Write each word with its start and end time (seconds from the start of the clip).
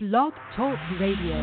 Blog 0.00 0.32
Talk 0.54 0.78
Radio. 1.00 1.34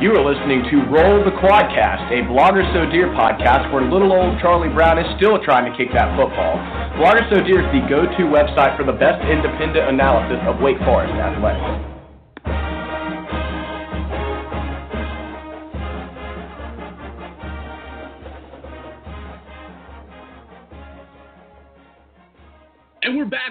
You 0.00 0.16
are 0.16 0.24
listening 0.24 0.64
to 0.70 0.80
Roll 0.88 1.22
the 1.26 1.36
Quadcast, 1.44 2.08
a 2.08 2.24
Blogger 2.32 2.64
So 2.72 2.90
Dear 2.90 3.08
podcast 3.08 3.70
where 3.70 3.82
little 3.82 4.14
old 4.14 4.40
Charlie 4.40 4.72
Brown 4.72 4.98
is 4.98 5.04
still 5.18 5.44
trying 5.44 5.70
to 5.70 5.76
kick 5.76 5.92
that 5.92 6.16
football. 6.16 6.56
Blogger 6.96 7.28
So 7.28 7.44
Dear 7.44 7.68
is 7.68 7.70
the 7.70 7.86
go-to 7.86 8.24
website 8.24 8.78
for 8.78 8.84
the 8.84 8.96
best 8.96 9.20
independent 9.28 9.90
analysis 9.90 10.40
of 10.48 10.58
Wake 10.62 10.78
Forest 10.78 11.12
athletics. 11.12 11.91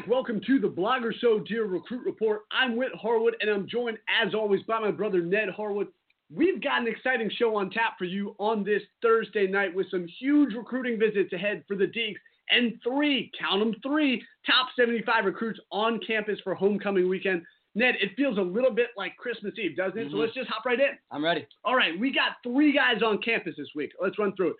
Back. 0.02 0.10
Welcome 0.10 0.42
to 0.48 0.60
the 0.60 0.68
Blogger 0.68 1.12
So 1.20 1.40
Dear 1.40 1.66
Recruit 1.66 2.06
Report. 2.06 2.42
I'm 2.52 2.76
Whit 2.76 2.92
Harwood, 3.00 3.36
and 3.42 3.50
I'm 3.50 3.68
joined, 3.68 3.98
as 4.24 4.34
always, 4.34 4.62
by 4.64 4.80
my 4.80 4.92
brother 4.92 5.22
Ned 5.22 5.50
Harwood. 5.50 5.88
We've 6.34 6.62
got 6.62 6.82
an 6.82 6.88
exciting 6.88 7.30
show 7.38 7.56
on 7.56 7.70
tap 7.70 7.98
for 7.98 8.06
you 8.06 8.36
on 8.40 8.64
this 8.64 8.82
Thursday 9.02 9.48
night 9.48 9.74
with 9.76 9.90
some 9.92 10.08
huge 10.20 10.54
recruiting 10.54 10.98
visits 10.98 11.34
ahead 11.34 11.64
for 11.68 11.76
the 11.76 11.86
Deacs 11.88 12.16
and 12.50 12.80
three, 12.84 13.32
count 13.40 13.60
them 13.60 13.76
three, 13.82 14.24
top 14.46 14.68
75 14.76 15.26
recruits 15.26 15.60
on 15.72 16.00
campus 16.06 16.40
for 16.44 16.56
homecoming 16.56 17.08
weekend. 17.10 17.44
Ned, 17.76 17.96
it 18.02 18.12
feels 18.18 18.38
a 18.38 18.42
little 18.42 18.72
bit 18.72 18.88
like 18.98 19.16
Christmas 19.18 19.54
Eve, 19.58 19.78
doesn't 19.78 19.98
it? 19.98 20.10
So 20.12 20.18
Mhm. 20.18 20.20
let's 20.20 20.34
just 20.34 20.50
hop 20.50 20.66
right 20.66 20.80
in. 20.80 20.98
I'm 21.12 21.24
ready. 21.24 21.46
All 21.64 21.76
right, 21.76 21.98
we 21.98 22.12
got 22.12 22.42
three 22.44 22.72
guys 22.72 23.02
on 23.02 23.20
campus 23.20 23.56
this 23.56 23.74
week. 23.76 23.94
Let's 24.02 24.18
run 24.18 24.36
through 24.36 24.52
it. 24.52 24.56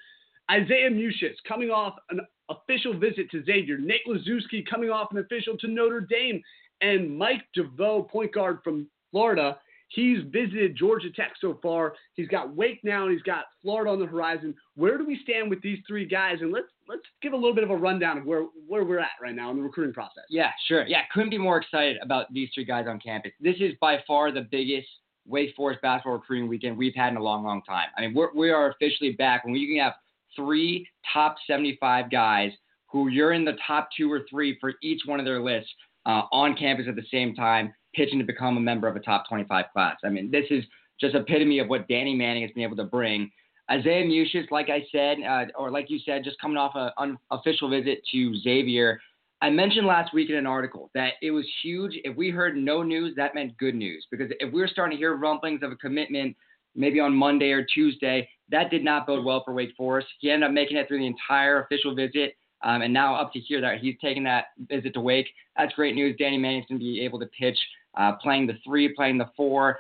Isaiah 0.52 0.90
Mucius 0.90 1.38
coming 1.48 1.70
off 1.70 1.96
an 2.10 2.20
official 2.50 2.98
visit 2.98 3.32
to 3.32 3.44
Xavier. 3.44 3.78
Nate 3.78 4.06
Laszewski 4.08 4.66
coming 4.70 4.90
off 4.90 5.12
an 5.12 5.20
official 5.20 5.58
to 5.60 5.68
Notre 5.68 6.02
Dame. 6.02 6.42
And 6.82 7.18
Mike 7.18 7.44
DeVoe, 7.56 8.04
point 8.04 8.34
guard 8.34 8.60
from 8.64 8.88
Florida. 9.12 9.58
He's 9.90 10.20
visited 10.32 10.76
Georgia 10.76 11.10
Tech 11.12 11.34
so 11.40 11.60
far. 11.62 11.94
He's 12.14 12.28
got 12.30 12.56
Wake 12.56 12.80
now, 12.84 13.04
and 13.04 13.12
he's 13.12 13.22
got 13.24 13.46
Florida 13.62 13.92
on 13.92 14.00
the 14.00 14.06
horizon. 14.06 14.56
Where 14.76 14.98
do 14.98 15.06
we 15.06 15.20
stand 15.24 15.50
with 15.50 15.62
these 15.62 15.80
three 15.86 16.06
guys? 16.06 16.38
And 16.40 16.52
let's 16.52 16.68
let's 16.88 17.04
give 17.22 17.34
a 17.34 17.36
little 17.36 17.54
bit 17.54 17.66
of 17.66 17.72
a 17.72 17.76
rundown 17.76 18.18
of 18.18 18.26
where 18.26 18.46
where 18.68 18.86
we're 18.86 19.00
at 19.00 19.10
right 19.22 19.36
now 19.36 19.52
in 19.52 19.58
the 19.58 19.64
recruiting 19.64 19.94
process. 19.94 20.24
Yeah, 20.30 20.52
sure. 20.68 20.88
Yeah, 20.88 21.02
couldn't 21.14 21.30
be 21.30 21.38
more 21.38 21.58
excited 21.58 21.98
about 22.02 22.34
these 22.34 22.50
three 22.56 22.64
guys 22.64 22.86
on 22.88 23.00
campus. 23.00 23.32
This 23.42 23.58
is 23.60 23.74
by 23.82 23.98
far 24.08 24.32
the 24.32 24.48
biggest 24.50 24.88
Wake 25.28 25.54
Forest 25.56 25.82
basketball 25.82 26.14
recruiting 26.14 26.48
weekend 26.48 26.78
we've 26.78 26.96
had 26.96 27.10
in 27.10 27.18
a 27.18 27.22
long, 27.24 27.44
long 27.44 27.62
time. 27.62 27.90
I 27.98 28.02
mean, 28.02 28.14
we're, 28.14 28.34
we 28.34 28.50
are 28.50 28.72
officially 28.72 29.12
back 29.12 29.44
when 29.44 29.54
we 29.54 29.68
can 29.68 29.84
have 29.84 29.94
three 30.36 30.88
top 31.14 31.36
75 31.48 32.12
guys 32.12 32.52
who 32.88 33.08
you're 33.08 33.34
in 33.34 33.46
the 33.46 33.58
top 33.66 33.90
two 33.96 34.12
or 34.12 34.22
three 34.30 34.58
for 34.60 34.74
each 34.84 35.02
one 35.06 35.20
of 35.20 35.26
their 35.26 35.42
lists 35.42 35.72
uh, 36.06 36.24
on 36.32 36.56
campus 36.56 36.88
at 36.90 36.96
the 36.96 37.06
same 37.12 37.34
time, 37.34 37.74
pitching 37.96 38.20
to 38.20 38.26
become 38.26 38.58
a 38.58 38.60
member 38.60 38.88
of 38.88 38.96
a 38.96 39.00
top 39.00 39.28
25 39.28 39.66
class. 39.72 39.98
I 40.04 40.10
mean, 40.10 40.30
this 40.32 40.46
is 40.50 40.64
just 41.00 41.16
epitome 41.16 41.60
of 41.60 41.68
what 41.68 41.88
Danny 41.88 42.16
Manning 42.16 42.44
has 42.44 42.52
been 42.52 42.64
able 42.64 42.76
to 42.78 42.84
bring. 42.84 43.32
Isaiah 43.70 44.06
Mucius, 44.06 44.48
like 44.52 44.70
I 44.70 44.86
said, 44.92 45.18
uh, 45.28 45.46
or 45.58 45.72
like 45.72 45.90
you 45.90 46.00
said, 46.06 46.24
just 46.24 46.40
coming 46.40 46.58
off 46.58 46.74
an 46.76 47.16
unofficial 47.32 47.70
visit 47.70 48.02
to 48.12 48.36
Xavier. 48.38 49.00
I 49.42 49.50
mentioned 49.50 49.88
last 49.88 50.14
week 50.14 50.30
in 50.30 50.36
an 50.36 50.46
article 50.46 50.92
that 50.94 51.14
it 51.22 51.32
was 51.32 51.46
huge. 51.64 51.94
If 52.04 52.16
we 52.16 52.30
heard 52.30 52.58
no 52.58 52.84
news, 52.84 53.16
that 53.16 53.34
meant 53.34 53.58
good 53.58 53.74
news. 53.74 54.06
Because 54.12 54.30
if 54.40 54.54
we 54.54 54.60
were 54.62 54.68
starting 54.68 54.98
to 54.98 55.02
hear 55.02 55.16
rumblings 55.16 55.64
of 55.64 55.72
a 55.72 55.76
commitment 55.78 56.36
maybe 56.76 57.00
on 57.00 57.14
Monday 57.14 57.52
or 57.52 57.64
Tuesday, 57.64 58.30
that 58.52 58.70
did 58.70 58.84
not 58.84 59.08
bode 59.08 59.26
well 59.26 59.44
for 59.44 59.54
Wake 59.54 59.74
Forest. 59.76 60.08
He 60.20 60.30
ended 60.30 60.48
up 60.48 60.54
making 60.54 60.78
it 60.78 60.88
through 60.88 61.00
the 61.00 61.08
entire 61.08 61.64
official 61.64 61.96
visit. 61.96 62.36
Um, 62.64 62.84
and 62.84 62.94
now 62.94 63.16
up 63.16 63.34
to 63.34 63.40
here 63.40 63.60
that 63.62 63.80
he's 63.80 63.96
taking 64.00 64.24
that 64.26 64.46
visit 64.70 64.94
to 64.94 65.02
Wake. 65.02 65.28
That's 65.58 65.74
great 65.74 65.96
news. 65.96 66.16
Danny 66.20 66.38
Manning's 66.38 66.66
going 66.68 66.80
to 66.80 66.84
be 66.84 67.02
able 67.02 67.20
to 67.20 67.26
pitch, 67.28 67.58
uh, 67.98 68.14
playing 68.22 68.46
the 68.46 68.54
three, 68.64 68.90
playing 68.90 69.18
the 69.18 69.30
four, 69.36 69.80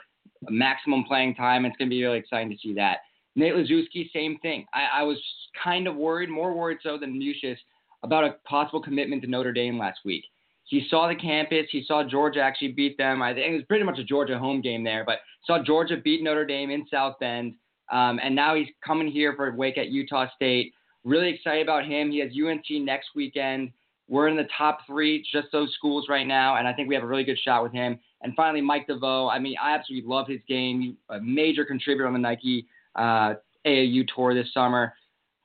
maximum 0.49 1.03
playing 1.03 1.35
time. 1.35 1.65
It's 1.65 1.77
going 1.77 1.89
to 1.89 1.93
be 1.93 2.03
really 2.03 2.17
exciting 2.17 2.49
to 2.49 2.57
see 2.57 2.73
that. 2.75 2.99
Nate 3.35 3.53
Laszewski, 3.53 4.11
same 4.11 4.37
thing. 4.39 4.65
I, 4.73 5.01
I 5.01 5.03
was 5.03 5.17
kind 5.63 5.87
of 5.87 5.95
worried, 5.95 6.29
more 6.29 6.53
worried 6.53 6.79
so 6.81 6.97
than 6.97 7.17
Mucius, 7.17 7.57
about 8.03 8.23
a 8.23 8.35
possible 8.45 8.81
commitment 8.81 9.21
to 9.21 9.29
Notre 9.29 9.53
Dame 9.53 9.77
last 9.77 9.99
week. 10.03 10.25
He 10.65 10.85
saw 10.89 11.07
the 11.07 11.15
campus. 11.15 11.67
He 11.71 11.83
saw 11.85 12.03
Georgia 12.03 12.41
actually 12.41 12.71
beat 12.71 12.97
them. 12.97 13.21
I 13.21 13.33
think 13.33 13.53
it 13.53 13.55
was 13.55 13.65
pretty 13.65 13.83
much 13.83 13.99
a 13.99 14.03
Georgia 14.03 14.39
home 14.39 14.61
game 14.61 14.83
there, 14.83 15.03
but 15.05 15.19
saw 15.45 15.61
Georgia 15.61 15.97
beat 15.97 16.23
Notre 16.23 16.45
Dame 16.45 16.71
in 16.71 16.85
South 16.89 17.19
Bend. 17.19 17.55
Um, 17.91 18.19
and 18.23 18.35
now 18.35 18.55
he's 18.55 18.69
coming 18.85 19.07
here 19.07 19.33
for 19.35 19.49
a 19.49 19.55
Wake 19.55 19.77
at 19.77 19.89
Utah 19.89 20.27
State. 20.35 20.73
Really 21.03 21.29
excited 21.29 21.63
about 21.63 21.85
him. 21.85 22.11
He 22.11 22.19
has 22.19 22.31
UNC 22.31 22.65
next 22.83 23.09
weekend. 23.15 23.71
We're 24.07 24.27
in 24.27 24.35
the 24.35 24.47
top 24.57 24.79
three, 24.85 25.25
just 25.31 25.47
those 25.51 25.73
schools 25.73 26.07
right 26.09 26.27
now, 26.27 26.57
and 26.57 26.67
I 26.67 26.73
think 26.73 26.89
we 26.89 26.95
have 26.95 27.03
a 27.03 27.07
really 27.07 27.23
good 27.23 27.39
shot 27.39 27.63
with 27.63 27.71
him. 27.71 27.97
And 28.21 28.33
finally, 28.35 28.61
Mike 28.61 28.87
DeVoe. 28.87 29.29
I 29.29 29.39
mean, 29.39 29.55
I 29.61 29.73
absolutely 29.73 30.09
love 30.09 30.27
his 30.27 30.41
game. 30.47 30.97
A 31.09 31.19
major 31.21 31.63
contributor 31.65 32.07
on 32.07 32.13
the 32.13 32.19
Nike 32.19 32.65
uh, 32.95 33.35
AAU 33.65 34.05
tour 34.13 34.33
this 34.33 34.53
summer. 34.53 34.93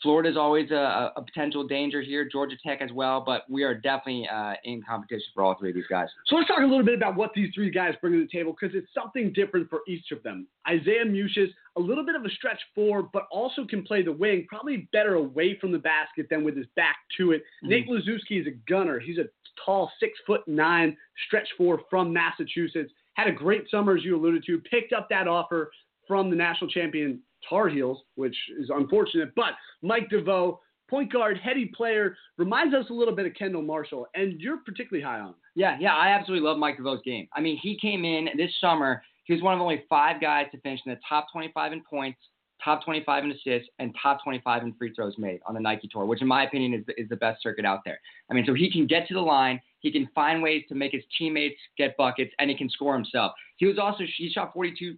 Florida's 0.07 0.37
always 0.37 0.71
a, 0.71 1.11
a 1.17 1.21
potential 1.21 1.67
danger 1.67 2.01
here, 2.01 2.29
Georgia 2.31 2.55
Tech 2.65 2.81
as 2.81 2.93
well, 2.93 3.21
but 3.27 3.43
we 3.51 3.65
are 3.65 3.75
definitely 3.75 4.29
uh, 4.33 4.53
in 4.63 4.81
competition 4.81 5.27
for 5.35 5.43
all 5.43 5.57
three 5.59 5.71
of 5.71 5.75
these 5.75 5.89
guys. 5.91 6.07
So 6.27 6.37
let's 6.37 6.47
talk 6.47 6.61
a 6.61 6.65
little 6.65 6.85
bit 6.85 6.95
about 6.95 7.17
what 7.17 7.33
these 7.35 7.53
three 7.53 7.73
guys 7.73 7.95
bring 8.01 8.13
to 8.13 8.21
the 8.21 8.29
table 8.29 8.55
because 8.59 8.77
it's 8.77 8.87
something 8.95 9.33
different 9.33 9.69
for 9.69 9.81
each 9.89 10.13
of 10.13 10.23
them. 10.23 10.47
Isaiah 10.69 11.05
Mucius, 11.05 11.49
a 11.77 11.81
little 11.81 12.07
bit 12.07 12.15
of 12.15 12.25
a 12.25 12.31
stretch 12.31 12.61
four, 12.73 13.11
but 13.13 13.27
also 13.33 13.65
can 13.65 13.83
play 13.83 14.05
the 14.05 14.13
wing, 14.13 14.47
probably 14.49 14.89
better 14.93 15.15
away 15.15 15.59
from 15.61 15.73
the 15.73 15.79
basket 15.79 16.29
than 16.31 16.45
with 16.45 16.57
his 16.57 16.67
back 16.77 16.99
to 17.17 17.33
it. 17.33 17.43
Mhm. 17.65 17.69
Nate 17.71 17.89
Laszewski 17.89 18.41
is 18.41 18.47
a 18.47 18.53
gunner. 18.69 19.01
He's 19.01 19.19
a 19.19 19.25
tall 19.65 19.91
six 19.99 20.17
foot 20.25 20.47
nine 20.47 20.97
stretch 21.27 21.49
four 21.57 21.81
from 21.91 22.13
Massachusetts. 22.13 22.93
Had 23.15 23.27
a 23.27 23.33
great 23.33 23.69
summer, 23.71 23.97
as 23.97 24.05
you 24.05 24.15
alluded 24.15 24.45
to. 24.45 24.61
Picked 24.61 24.93
up 24.93 25.09
that 25.09 25.27
offer 25.27 25.73
from 26.07 26.31
the 26.31 26.37
national 26.37 26.71
champion 26.71 27.21
Tar 27.49 27.69
Heels, 27.69 28.03
which 28.15 28.37
is 28.59 28.71
unfortunate. 28.75 29.35
But 29.35 29.53
Mike 29.83 30.09
DeVoe, 30.11 30.61
point 30.89 31.13
guard, 31.13 31.39
heady 31.43 31.71
player, 31.75 32.17
reminds 32.39 32.75
us 32.75 32.87
a 32.91 32.93
little 32.93 33.15
bit 33.15 33.27
of 33.27 33.35
Kendall 33.35 33.63
Marshall, 33.63 34.07
and 34.15 34.41
you're 34.41 34.59
particularly 34.59 35.05
high 35.05 35.21
on 35.21 35.29
him. 35.29 35.35
Yeah, 35.55 35.77
yeah, 35.81 35.95
I 35.95 36.09
absolutely 36.09 36.47
love 36.47 36.59
Mike 36.59 36.77
DeVoe's 36.77 37.01
game. 37.05 37.29
I 37.35 37.41
mean, 37.41 37.59
he 37.63 37.79
came 37.79 38.05
in 38.05 38.29
this 38.37 38.51
summer. 38.61 39.03
He 39.25 39.33
was 39.33 39.43
one 39.43 39.55
of 39.55 39.61
only 39.61 39.85
five 39.89 40.21
guys 40.21 40.47
to 40.53 40.61
finish 40.61 40.81
in 40.87 40.93
the 40.93 41.01
top 41.09 41.27
25 41.33 41.73
in 41.73 41.83
points, 41.83 42.19
top 42.63 42.85
25 42.85 43.25
in 43.25 43.31
assists, 43.33 43.69
and 43.79 43.95
top 44.01 44.23
25 44.23 44.63
in 44.63 44.75
free 44.75 44.93
throws 44.95 45.15
made 45.19 45.41
on 45.47 45.55
the 45.55 45.61
Nike 45.61 45.89
Tour, 45.89 46.05
which 46.05 46.23
in 46.23 46.29
my 46.29 46.45
opinion 46.45 46.75
is, 46.75 46.85
is 46.97 47.09
the 47.09 47.17
best 47.17 47.43
circuit 47.43 47.65
out 47.65 47.81
there. 47.85 47.99
I 48.31 48.35
mean, 48.35 48.45
so 48.47 48.55
he 48.55 48.71
can 48.71 48.87
get 48.87 49.09
to 49.09 49.15
the 49.15 49.21
line, 49.21 49.61
he 49.81 49.91
can 49.91 50.09
find 50.15 50.43
ways 50.43 50.65
to 50.69 50.75
make 50.75 50.93
his 50.93 51.03
teammates 51.19 51.57
get 51.77 51.97
buckets, 51.97 52.33
and 52.39 52.51
he 52.51 52.57
can 52.57 52.71
score 52.71 52.95
himself. 52.95 53.33
He 53.57 53.67
was 53.67 53.79
also 53.79 54.05
he 54.17 54.31
shot 54.31 54.55
42% 54.55 54.97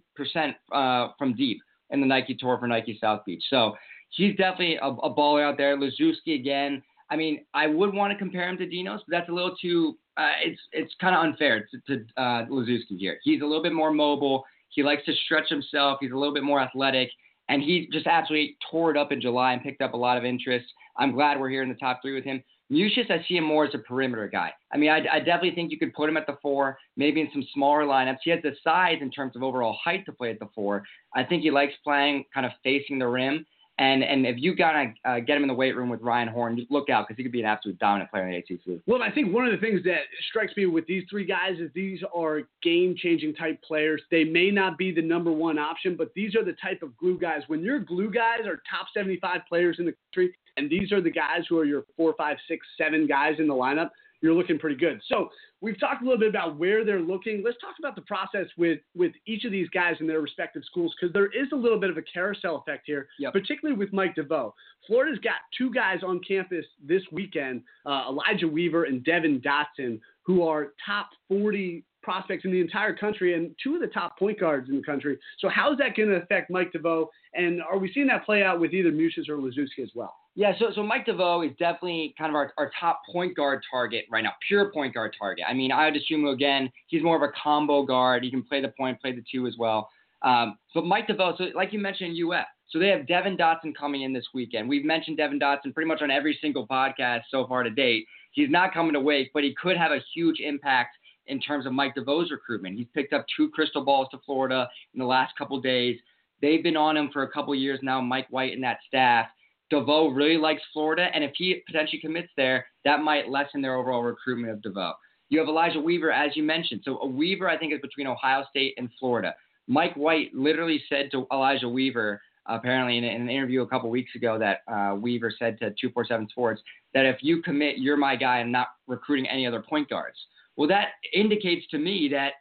uh, 0.71 1.09
from 1.17 1.35
deep 1.35 1.61
in 1.91 2.01
the 2.01 2.07
Nike 2.07 2.35
Tour 2.35 2.57
for 2.59 2.67
Nike 2.67 2.97
South 3.01 3.21
Beach. 3.25 3.43
So 3.49 3.75
he's 4.09 4.35
definitely 4.35 4.75
a, 4.75 4.87
a 4.87 5.13
baller 5.13 5.43
out 5.43 5.57
there. 5.57 5.77
Laszewski 5.77 6.35
again. 6.35 6.81
I 7.11 7.15
mean, 7.15 7.45
I 7.53 7.67
would 7.67 7.93
want 7.93 8.11
to 8.11 8.17
compare 8.17 8.47
him 8.47 8.57
to 8.57 8.67
Dinos, 8.67 8.99
but 8.99 9.11
that's 9.11 9.29
a 9.29 9.31
little 9.31 9.55
too. 9.55 9.97
Uh, 10.17 10.31
it's 10.43 10.61
it's 10.71 10.93
kind 10.99 11.15
of 11.15 11.23
unfair 11.23 11.67
to, 11.71 11.97
to 11.97 12.05
uh, 12.17 12.45
Laszewski 12.45 12.97
here. 12.97 13.19
He's 13.23 13.41
a 13.41 13.45
little 13.45 13.63
bit 13.63 13.73
more 13.73 13.91
mobile. 13.91 14.43
He 14.69 14.83
likes 14.83 15.03
to 15.05 15.13
stretch 15.25 15.49
himself. 15.49 15.97
He's 16.01 16.11
a 16.11 16.15
little 16.15 16.33
bit 16.33 16.43
more 16.43 16.61
athletic, 16.61 17.09
and 17.47 17.63
he 17.63 17.89
just 17.91 18.05
absolutely 18.05 18.57
tore 18.69 18.91
it 18.91 18.97
up 18.97 19.11
in 19.11 19.19
July 19.19 19.53
and 19.53 19.63
picked 19.63 19.81
up 19.81 19.93
a 19.93 19.97
lot 19.97 20.17
of 20.17 20.25
interest. 20.25 20.65
I'm 20.97 21.11
glad 21.11 21.39
we're 21.39 21.49
here 21.49 21.63
in 21.63 21.69
the 21.69 21.75
top 21.75 22.01
three 22.01 22.13
with 22.13 22.25
him. 22.25 22.43
Mucius, 22.71 23.09
I 23.09 23.25
see 23.27 23.35
him 23.35 23.45
more 23.45 23.65
as 23.65 23.73
a 23.73 23.79
perimeter 23.79 24.27
guy. 24.27 24.51
I 24.71 24.77
mean, 24.77 24.89
I, 24.89 25.01
I 25.11 25.19
definitely 25.19 25.55
think 25.55 25.71
you 25.71 25.79
could 25.79 25.93
put 25.93 26.07
him 26.07 26.17
at 26.17 26.27
the 26.27 26.37
four, 26.41 26.77
maybe 26.97 27.21
in 27.21 27.29
some 27.33 27.43
smaller 27.53 27.83
lineups. 27.83 28.19
He 28.23 28.29
has 28.29 28.41
the 28.43 28.55
size 28.63 28.97
in 29.01 29.09
terms 29.09 29.35
of 29.35 29.43
overall 29.43 29.77
height 29.83 30.05
to 30.05 30.11
play 30.11 30.29
at 30.29 30.39
the 30.39 30.49
four. 30.53 30.83
I 31.15 31.23
think 31.23 31.41
he 31.41 31.51
likes 31.51 31.73
playing 31.83 32.25
kind 32.33 32.45
of 32.45 32.51
facing 32.63 32.99
the 32.99 33.07
rim. 33.07 33.45
And 33.79 34.03
and 34.03 34.25
if 34.25 34.35
you 34.37 34.55
gotta 34.55 34.93
uh, 35.05 35.19
get 35.21 35.37
him 35.37 35.43
in 35.43 35.47
the 35.47 35.53
weight 35.53 35.73
room 35.73 35.87
with 35.87 36.01
Ryan 36.01 36.27
Horn, 36.27 36.67
look 36.69 36.89
out 36.89 37.07
because 37.07 37.17
he 37.17 37.23
could 37.23 37.31
be 37.31 37.39
an 37.39 37.45
absolute 37.45 37.79
dominant 37.79 38.11
player 38.11 38.27
in 38.27 38.31
the 38.33 38.55
ACC. 38.73 38.81
Well, 38.85 39.01
I 39.01 39.09
think 39.09 39.33
one 39.33 39.45
of 39.45 39.53
the 39.53 39.57
things 39.57 39.81
that 39.85 40.01
strikes 40.29 40.51
me 40.57 40.65
with 40.65 40.85
these 40.85 41.05
three 41.09 41.25
guys 41.25 41.59
is 41.59 41.71
these 41.73 42.01
are 42.13 42.41
game 42.61 42.93
changing 42.97 43.35
type 43.35 43.57
players. 43.63 44.01
They 44.11 44.25
may 44.25 44.51
not 44.51 44.77
be 44.77 44.91
the 44.91 45.01
number 45.01 45.31
one 45.31 45.57
option, 45.57 45.95
but 45.95 46.13
these 46.13 46.35
are 46.35 46.43
the 46.43 46.57
type 46.61 46.83
of 46.83 46.95
glue 46.97 47.17
guys. 47.17 47.43
When 47.47 47.61
your 47.61 47.79
glue 47.79 48.11
guys 48.11 48.41
are 48.45 48.61
top 48.69 48.87
75 48.93 49.41
players 49.47 49.77
in 49.79 49.85
the 49.85 49.93
country, 50.13 50.35
and 50.59 50.69
these 50.69 50.91
are 50.91 51.01
the 51.01 51.09
guys 51.11 51.41
who 51.47 51.57
are 51.57 51.65
your 51.65 51.83
four, 51.97 52.13
five, 52.17 52.37
six, 52.47 52.65
seven 52.77 53.07
guys 53.07 53.35
in 53.39 53.47
the 53.47 53.53
lineup, 53.53 53.89
you're 54.21 54.33
looking 54.33 54.59
pretty 54.59 54.75
good. 54.75 54.99
So 55.07 55.29
we've 55.61 55.79
talked 55.79 56.01
a 56.01 56.05
little 56.05 56.19
bit 56.19 56.27
about 56.27 56.57
where 56.57 56.83
they're 56.83 56.99
looking. 56.99 57.41
Let's 57.43 57.57
talk 57.61 57.75
about 57.79 57.95
the 57.95 58.01
process 58.01 58.47
with 58.57 58.79
with 58.93 59.13
each 59.25 59.45
of 59.45 59.51
these 59.51 59.69
guys 59.69 59.95
in 60.01 60.07
their 60.07 60.19
respective 60.19 60.63
schools 60.65 60.93
because 60.99 61.13
there 61.13 61.27
is 61.27 61.47
a 61.53 61.55
little 61.55 61.79
bit 61.79 61.89
of 61.89 61.97
a 61.97 62.01
carousel 62.01 62.57
effect 62.57 62.83
here, 62.85 63.07
Yep. 63.19 63.31
particularly 63.31 63.77
with 63.79 63.93
Mike 63.93 64.15
DeVoe. 64.15 64.53
Florida's 64.85 65.19
got 65.19 65.35
two 65.57 65.71
guys 65.73 65.99
on 66.03 66.19
campus 66.27 66.65
this 66.83 67.03
weekend, 67.13 67.63
uh, 67.85 68.05
Elijah 68.09 68.47
Weaver 68.47 68.83
and 68.85 69.03
Devon 69.05 69.39
Dotson, 69.41 70.01
who 70.23 70.43
are 70.43 70.73
top 70.85 71.11
40 71.29 71.83
prospects 72.01 72.43
in 72.45 72.51
the 72.51 72.59
entire 72.61 72.95
country 72.95 73.33
and 73.35 73.53
two 73.63 73.75
of 73.75 73.81
the 73.81 73.87
top 73.87 74.17
point 74.17 74.39
guards 74.39 74.69
in 74.69 74.75
the 74.77 74.83
country. 74.83 75.17
So 75.39 75.47
how 75.49 75.71
is 75.71 75.77
that 75.79 75.95
going 75.95 76.09
to 76.09 76.15
affect 76.15 76.49
Mike 76.49 76.71
DeVoe? 76.71 77.09
And 77.35 77.61
are 77.61 77.77
we 77.77 77.91
seeing 77.93 78.07
that 78.07 78.25
play 78.25 78.41
out 78.43 78.59
with 78.59 78.73
either 78.73 78.91
Mucius 78.91 79.27
or 79.29 79.37
Laszewski 79.37 79.83
as 79.83 79.91
well? 79.95 80.15
Yeah, 80.39 80.53
so 80.57 80.67
so 80.73 80.83
Mike 80.83 81.05
DeVoe 81.05 81.41
is 81.41 81.51
definitely 81.59 82.15
kind 82.17 82.29
of 82.29 82.35
our, 82.35 82.53
our 82.57 82.71
top 82.79 83.01
point 83.11 83.35
guard 83.35 83.61
target 83.69 84.05
right 84.09 84.23
now, 84.23 84.31
pure 84.47 84.71
point 84.71 84.93
guard 84.93 85.13
target. 85.19 85.43
I 85.45 85.53
mean, 85.53 85.69
Ayo 85.69 85.93
Dosunmu, 85.93 86.31
again, 86.31 86.71
he's 86.87 87.03
more 87.03 87.17
of 87.17 87.23
a 87.23 87.33
combo 87.43 87.83
guard. 87.83 88.23
He 88.23 88.31
can 88.31 88.43
play 88.43 88.61
the 88.61 88.69
point, 88.69 89.01
play 89.01 89.11
the 89.11 89.21
two 89.29 89.47
as 89.47 89.55
well. 89.59 89.89
Um, 90.21 90.57
but 90.73 90.85
Mike 90.85 91.07
DeVoe, 91.07 91.35
so 91.37 91.47
like 91.55 91.73
you 91.73 91.79
mentioned, 91.79 92.15
UF. 92.17 92.45
So 92.69 92.79
they 92.79 92.87
have 92.87 93.05
Devon 93.05 93.35
Dotson 93.35 93.75
coming 93.77 94.03
in 94.03 94.13
this 94.13 94.27
weekend. 94.33 94.69
We've 94.69 94.85
mentioned 94.85 95.17
Devon 95.17 95.41
Dotson 95.41 95.73
pretty 95.73 95.89
much 95.89 96.01
on 96.01 96.09
every 96.09 96.39
single 96.41 96.65
podcast 96.65 97.23
so 97.29 97.45
far 97.45 97.63
to 97.63 97.69
date. 97.69 98.05
He's 98.31 98.49
not 98.49 98.73
coming 98.73 98.93
to 98.93 99.01
Wake, 99.01 99.31
but 99.33 99.43
he 99.43 99.53
could 99.61 99.75
have 99.75 99.91
a 99.91 99.99
huge 100.15 100.39
impact 100.39 100.95
in 101.27 101.41
terms 101.41 101.65
of 101.65 101.73
Mike 101.73 101.95
DeVoe's 101.95 102.31
recruitment. 102.31 102.77
He's 102.77 102.87
picked 102.93 103.11
up 103.11 103.25
two 103.35 103.49
crystal 103.49 103.83
balls 103.83 104.07
to 104.11 104.19
Florida 104.25 104.69
in 104.93 105.01
the 105.01 105.05
last 105.05 105.35
couple 105.37 105.59
days. 105.59 105.99
They've 106.41 106.63
been 106.63 106.77
on 106.77 106.95
him 106.95 107.09
for 107.11 107.23
a 107.23 107.29
couple 107.29 107.53
years 107.55 107.81
now, 107.83 107.99
Mike 107.99 108.27
White 108.29 108.53
and 108.53 108.63
that 108.63 108.77
staff. 108.87 109.27
DeVoe 109.69 110.09
really 110.09 110.37
likes 110.37 110.61
Florida, 110.73 111.07
and 111.13 111.23
if 111.23 111.31
he 111.35 111.61
potentially 111.65 111.99
commits 111.99 112.29
there, 112.35 112.65
that 112.85 113.01
might 113.01 113.29
lessen 113.29 113.61
their 113.61 113.75
overall 113.75 114.03
recruitment 114.03 114.51
of 114.51 114.61
DeVoe. 114.61 114.93
You 115.29 115.39
have 115.39 115.47
Elijah 115.47 115.79
Weaver, 115.79 116.11
as 116.11 116.35
you 116.35 116.43
mentioned. 116.43 116.81
So 116.83 116.99
a 116.99 117.05
Weaver, 117.05 117.47
I 117.47 117.57
think, 117.57 117.73
is 117.73 117.79
between 117.81 118.07
Ohio 118.07 118.43
State 118.49 118.73
and 118.77 118.89
Florida. 118.99 119.35
Mike 119.67 119.93
White 119.93 120.33
literally 120.33 120.83
said 120.89 121.09
to 121.11 121.27
Elijah 121.31 121.69
Weaver, 121.69 122.19
apparently 122.47 122.97
in, 122.97 123.03
an 123.03 123.29
interview 123.29 123.61
a 123.61 123.67
couple 123.67 123.89
weeks 123.91 124.15
ago, 124.15 124.39
that 124.39 124.61
uh, 124.67 124.95
Weaver 124.95 125.31
said 125.37 125.59
to 125.59 125.69
247 125.69 126.29
Sports 126.29 126.61
that 126.95 127.05
if 127.05 127.17
you 127.21 127.43
commit, 127.43 127.77
you're 127.77 127.97
my 127.97 128.15
guy, 128.15 128.39
and 128.39 128.51
not 128.51 128.69
recruiting 128.87 129.27
any 129.27 129.45
other 129.45 129.61
point 129.61 129.87
guards. 129.87 130.17
Well, 130.57 130.67
that 130.69 130.89
indicates 131.13 131.67
to 131.67 131.77
me 131.77 132.09
that 132.11 132.33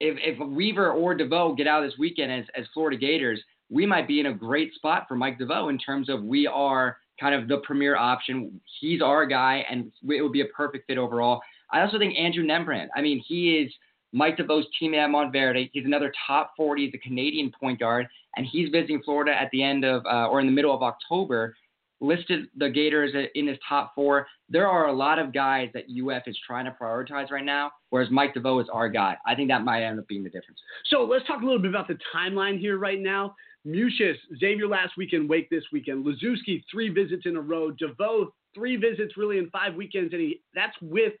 if, 0.00 0.18
if 0.20 0.38
Weaver 0.46 0.92
or 0.92 1.14
DeVoe 1.14 1.54
get 1.54 1.66
out 1.66 1.80
this 1.80 1.94
weekend 1.98 2.30
as, 2.30 2.44
as 2.54 2.66
Florida 2.74 2.98
Gators, 2.98 3.40
we 3.70 3.86
might 3.86 4.08
be 4.08 4.20
in 4.20 4.26
a 4.26 4.32
great 4.32 4.74
spot 4.74 5.06
for 5.08 5.14
Mike 5.14 5.38
DeVoe 5.38 5.68
in 5.68 5.78
terms 5.78 6.08
of 6.08 6.22
we 6.22 6.46
are 6.46 6.98
kind 7.20 7.34
of 7.34 7.48
the 7.48 7.58
premier 7.58 7.96
option. 7.96 8.60
He's 8.80 9.02
our 9.02 9.26
guy, 9.26 9.64
and 9.70 9.92
it 10.08 10.22
would 10.22 10.32
be 10.32 10.40
a 10.40 10.46
perfect 10.46 10.86
fit 10.86 10.98
overall. 10.98 11.40
I 11.70 11.82
also 11.82 11.98
think 11.98 12.16
Andrew 12.16 12.44
Nembhard. 12.44 12.88
I 12.96 13.02
mean, 13.02 13.22
he 13.26 13.58
is 13.58 13.72
Mike 14.12 14.38
DeVoe's 14.38 14.66
teammate 14.80 15.04
at 15.04 15.10
Montverde. 15.10 15.70
He's 15.72 15.84
another 15.84 16.12
top 16.26 16.52
40. 16.56 16.86
He's 16.86 16.94
a 16.94 16.98
Canadian 16.98 17.52
point 17.58 17.78
guard, 17.78 18.06
and 18.36 18.46
he's 18.50 18.70
visiting 18.70 19.02
Florida 19.02 19.32
at 19.38 19.50
the 19.52 19.62
end 19.62 19.84
of 19.84 20.04
uh, 20.06 20.28
or 20.28 20.40
in 20.40 20.46
the 20.46 20.52
middle 20.52 20.74
of 20.74 20.82
October. 20.82 21.54
Listed 22.00 22.46
the 22.56 22.70
Gators 22.70 23.10
in 23.34 23.48
his 23.48 23.58
top 23.68 23.92
four. 23.92 24.28
There 24.48 24.68
are 24.68 24.86
a 24.86 24.92
lot 24.92 25.18
of 25.18 25.34
guys 25.34 25.68
that 25.74 25.82
UF 25.90 26.22
is 26.28 26.38
trying 26.46 26.64
to 26.66 26.70
prioritize 26.80 27.32
right 27.32 27.44
now, 27.44 27.72
whereas 27.90 28.08
Mike 28.08 28.34
DeVoe 28.34 28.60
is 28.60 28.68
our 28.72 28.88
guy. 28.88 29.16
I 29.26 29.34
think 29.34 29.48
that 29.48 29.64
might 29.64 29.82
end 29.82 29.98
up 29.98 30.06
being 30.06 30.22
the 30.22 30.30
difference. 30.30 30.60
So 30.90 31.02
let's 31.02 31.26
talk 31.26 31.42
a 31.42 31.44
little 31.44 31.60
bit 31.60 31.70
about 31.70 31.88
the 31.88 31.98
timeline 32.14 32.56
here 32.56 32.78
right 32.78 33.00
now. 33.00 33.34
Mucius, 33.68 34.16
Xavier 34.38 34.66
last 34.66 34.92
weekend, 34.96 35.28
Wake 35.28 35.50
this 35.50 35.64
weekend. 35.72 36.04
Laszewski, 36.04 36.62
three 36.70 36.88
visits 36.88 37.26
in 37.26 37.36
a 37.36 37.40
row. 37.40 37.70
DeVoe, 37.70 38.32
three 38.54 38.76
visits 38.76 39.16
really 39.16 39.38
in 39.38 39.50
five 39.50 39.74
weekends, 39.74 40.12
and 40.12 40.22
he 40.22 40.40
that's 40.54 40.76
with 40.80 41.12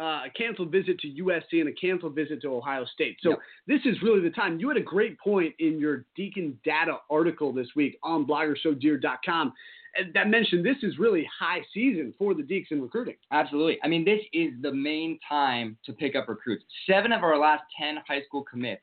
uh, 0.00 0.22
a 0.26 0.30
canceled 0.36 0.72
visit 0.72 0.98
to 1.00 1.08
USC 1.08 1.60
and 1.60 1.68
a 1.68 1.72
canceled 1.72 2.14
visit 2.14 2.42
to 2.42 2.48
Ohio 2.48 2.84
State. 2.84 3.16
So 3.22 3.30
yep. 3.30 3.38
this 3.68 3.80
is 3.84 4.02
really 4.02 4.20
the 4.20 4.30
time. 4.30 4.58
You 4.58 4.68
had 4.68 4.76
a 4.76 4.82
great 4.82 5.18
point 5.20 5.54
in 5.60 5.78
your 5.78 6.04
Deacon 6.16 6.58
data 6.64 6.96
article 7.10 7.52
this 7.52 7.68
week 7.76 7.96
on 8.02 8.26
bloggersodear.com 8.26 9.52
that 10.12 10.28
mentioned 10.28 10.64
this 10.64 10.82
is 10.82 10.98
really 10.98 11.26
high 11.38 11.60
season 11.72 12.12
for 12.18 12.34
the 12.34 12.42
Deacs 12.42 12.70
in 12.70 12.82
recruiting. 12.82 13.14
Absolutely. 13.30 13.78
I 13.84 13.88
mean, 13.88 14.04
this 14.04 14.20
is 14.32 14.50
the 14.60 14.72
main 14.72 15.18
time 15.28 15.76
to 15.84 15.92
pick 15.92 16.16
up 16.16 16.28
recruits. 16.28 16.64
Seven 16.88 17.12
of 17.12 17.22
our 17.22 17.38
last 17.38 17.62
10 17.78 17.98
high 18.06 18.22
school 18.26 18.42
commits 18.42 18.82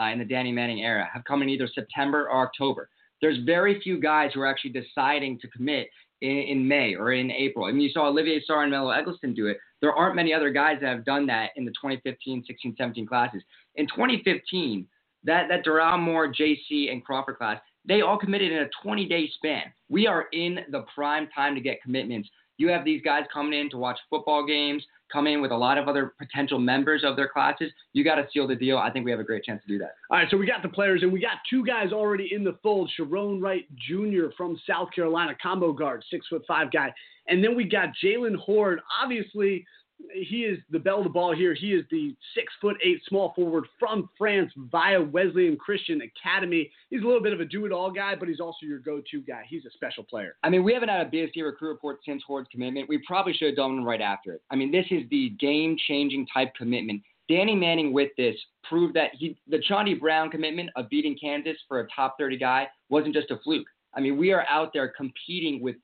uh, 0.00 0.06
in 0.06 0.18
the 0.18 0.24
Danny 0.24 0.52
Manning 0.52 0.82
era 0.82 1.08
have 1.12 1.24
come 1.24 1.42
in 1.42 1.48
either 1.48 1.68
September 1.72 2.28
or 2.30 2.42
October. 2.42 2.88
There's 3.20 3.38
very 3.44 3.80
few 3.80 4.00
guys 4.00 4.30
who 4.34 4.40
are 4.40 4.46
actually 4.46 4.72
deciding 4.72 5.38
to 5.40 5.48
commit 5.48 5.88
in, 6.20 6.36
in 6.36 6.68
May 6.68 6.94
or 6.94 7.12
in 7.12 7.30
April. 7.30 7.66
I 7.66 7.72
mean, 7.72 7.80
you 7.80 7.90
saw 7.90 8.08
Olivier 8.08 8.42
Sarr 8.48 8.62
and 8.62 8.70
Melo 8.70 8.90
Eggleston 8.90 9.34
do 9.34 9.46
it. 9.46 9.58
There 9.80 9.92
aren't 9.92 10.16
many 10.16 10.32
other 10.32 10.50
guys 10.50 10.78
that 10.80 10.88
have 10.88 11.04
done 11.04 11.26
that 11.26 11.50
in 11.56 11.64
the 11.64 11.72
2015, 11.72 12.44
16, 12.46 12.74
17 12.76 13.06
classes. 13.06 13.42
In 13.76 13.86
2015, 13.86 14.86
that, 15.24 15.48
that 15.48 15.64
Doral 15.64 15.98
Moore, 16.00 16.32
JC, 16.32 16.90
and 16.90 17.04
Crawford 17.04 17.38
class, 17.38 17.60
they 17.86 18.00
all 18.00 18.18
committed 18.18 18.52
in 18.52 18.58
a 18.58 18.70
20 18.82 19.06
day 19.06 19.28
span. 19.34 19.64
We 19.88 20.06
are 20.06 20.26
in 20.32 20.60
the 20.70 20.84
prime 20.94 21.28
time 21.34 21.54
to 21.54 21.60
get 21.60 21.82
commitments. 21.82 22.28
You 22.58 22.68
have 22.68 22.84
these 22.84 23.02
guys 23.02 23.24
coming 23.32 23.58
in 23.58 23.70
to 23.70 23.76
watch 23.76 23.98
football 24.08 24.46
games, 24.46 24.84
come 25.12 25.26
in 25.26 25.40
with 25.40 25.50
a 25.50 25.56
lot 25.56 25.78
of 25.78 25.88
other 25.88 26.12
potential 26.18 26.58
members 26.58 27.02
of 27.04 27.16
their 27.16 27.28
classes, 27.28 27.70
you 27.92 28.04
got 28.04 28.16
to 28.16 28.26
seal 28.32 28.46
the 28.46 28.54
deal. 28.54 28.78
I 28.78 28.90
think 28.90 29.04
we 29.04 29.10
have 29.10 29.20
a 29.20 29.24
great 29.24 29.44
chance 29.44 29.62
to 29.62 29.68
do 29.68 29.78
that. 29.78 29.94
All 30.10 30.18
right, 30.18 30.28
so 30.30 30.36
we 30.36 30.46
got 30.46 30.62
the 30.62 30.68
players, 30.68 31.02
and 31.02 31.12
we 31.12 31.20
got 31.20 31.38
two 31.48 31.64
guys 31.64 31.92
already 31.92 32.30
in 32.32 32.44
the 32.44 32.58
fold. 32.62 32.90
Sharone 32.98 33.40
Wright 33.40 33.66
Jr. 33.76 34.28
from 34.36 34.60
South 34.68 34.88
Carolina, 34.94 35.36
combo 35.42 35.72
guard, 35.72 36.04
six 36.10 36.26
foot 36.28 36.42
five 36.46 36.70
guy, 36.70 36.92
and 37.28 37.42
then 37.42 37.56
we 37.56 37.64
got 37.64 37.88
Jaylen 38.02 38.36
Hoard. 38.36 38.80
Obviously, 39.02 39.64
he 40.12 40.44
is 40.44 40.58
the 40.70 40.78
bell 40.78 40.98
of 40.98 41.04
the 41.04 41.10
ball 41.10 41.34
here. 41.34 41.54
He 41.54 41.72
is 41.72 41.84
the 41.90 42.14
six 42.34 42.52
foot 42.60 42.76
eight 42.84 43.00
small 43.08 43.32
forward 43.34 43.64
from 43.78 44.08
France 44.16 44.52
via 44.56 45.00
Wesleyan 45.02 45.56
Christian 45.56 46.02
Academy. 46.02 46.70
He's 46.90 47.02
a 47.02 47.06
little 47.06 47.22
bit 47.22 47.32
of 47.32 47.40
a 47.40 47.44
do 47.44 47.66
it 47.66 47.72
all 47.72 47.90
guy, 47.90 48.14
but 48.14 48.28
he's 48.28 48.40
also 48.40 48.66
your 48.66 48.78
go 48.78 49.00
to 49.10 49.20
guy. 49.22 49.44
He's 49.48 49.64
a 49.64 49.70
special 49.70 50.04
player. 50.04 50.36
I 50.42 50.50
mean, 50.50 50.64
we 50.64 50.72
haven't 50.72 50.88
had 50.88 51.06
a 51.06 51.10
BSD 51.10 51.42
recruit 51.42 51.68
report 51.68 51.98
since 52.04 52.22
Hoard's 52.26 52.48
commitment. 52.50 52.88
We 52.88 52.98
probably 53.06 53.32
should 53.32 53.48
have 53.48 53.56
done 53.56 53.76
one 53.76 53.84
right 53.84 54.00
after 54.00 54.32
it. 54.32 54.42
I 54.50 54.56
mean, 54.56 54.70
this 54.70 54.86
is 54.90 55.02
the 55.10 55.30
game 55.38 55.76
changing 55.88 56.26
type 56.32 56.54
commitment. 56.54 57.02
Danny 57.28 57.56
Manning 57.56 57.92
with 57.92 58.10
this 58.16 58.36
proved 58.68 58.94
that 58.94 59.10
he 59.14 59.36
the 59.48 59.58
Chaundee 59.68 59.98
Brown 59.98 60.30
commitment 60.30 60.70
of 60.76 60.88
beating 60.88 61.16
Kansas 61.20 61.56
for 61.68 61.80
a 61.80 61.88
top 61.94 62.16
30 62.18 62.38
guy 62.38 62.68
wasn't 62.88 63.14
just 63.14 63.30
a 63.30 63.38
fluke. 63.42 63.66
I 63.94 64.00
mean, 64.00 64.16
we 64.16 64.32
are 64.32 64.44
out 64.48 64.72
there 64.72 64.88
competing 64.88 65.62
with 65.62 65.76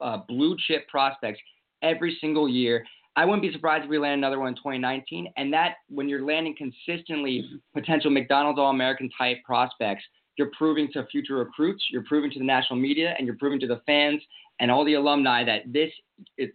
uh, 0.00 0.18
blue 0.28 0.56
chip 0.66 0.86
prospects 0.88 1.40
every 1.82 2.16
single 2.20 2.48
year. 2.48 2.84
I 3.16 3.24
wouldn't 3.24 3.42
be 3.42 3.52
surprised 3.52 3.84
if 3.84 3.90
we 3.90 3.98
land 3.98 4.18
another 4.18 4.38
one 4.38 4.48
in 4.48 4.54
2019. 4.56 5.32
And 5.36 5.52
that, 5.52 5.76
when 5.88 6.08
you're 6.08 6.24
landing 6.24 6.54
consistently 6.56 7.48
potential 7.74 8.10
McDonald's 8.10 8.58
All 8.58 8.70
American 8.70 9.10
type 9.16 9.38
prospects, 9.44 10.04
you're 10.36 10.50
proving 10.56 10.88
to 10.92 11.06
future 11.06 11.36
recruits, 11.36 11.82
you're 11.90 12.04
proving 12.04 12.30
to 12.32 12.38
the 12.38 12.44
national 12.44 12.78
media, 12.78 13.14
and 13.16 13.26
you're 13.26 13.36
proving 13.36 13.58
to 13.60 13.66
the 13.66 13.80
fans 13.86 14.20
and 14.60 14.70
all 14.70 14.84
the 14.84 14.94
alumni 14.94 15.44
that 15.44 15.62
this 15.66 15.90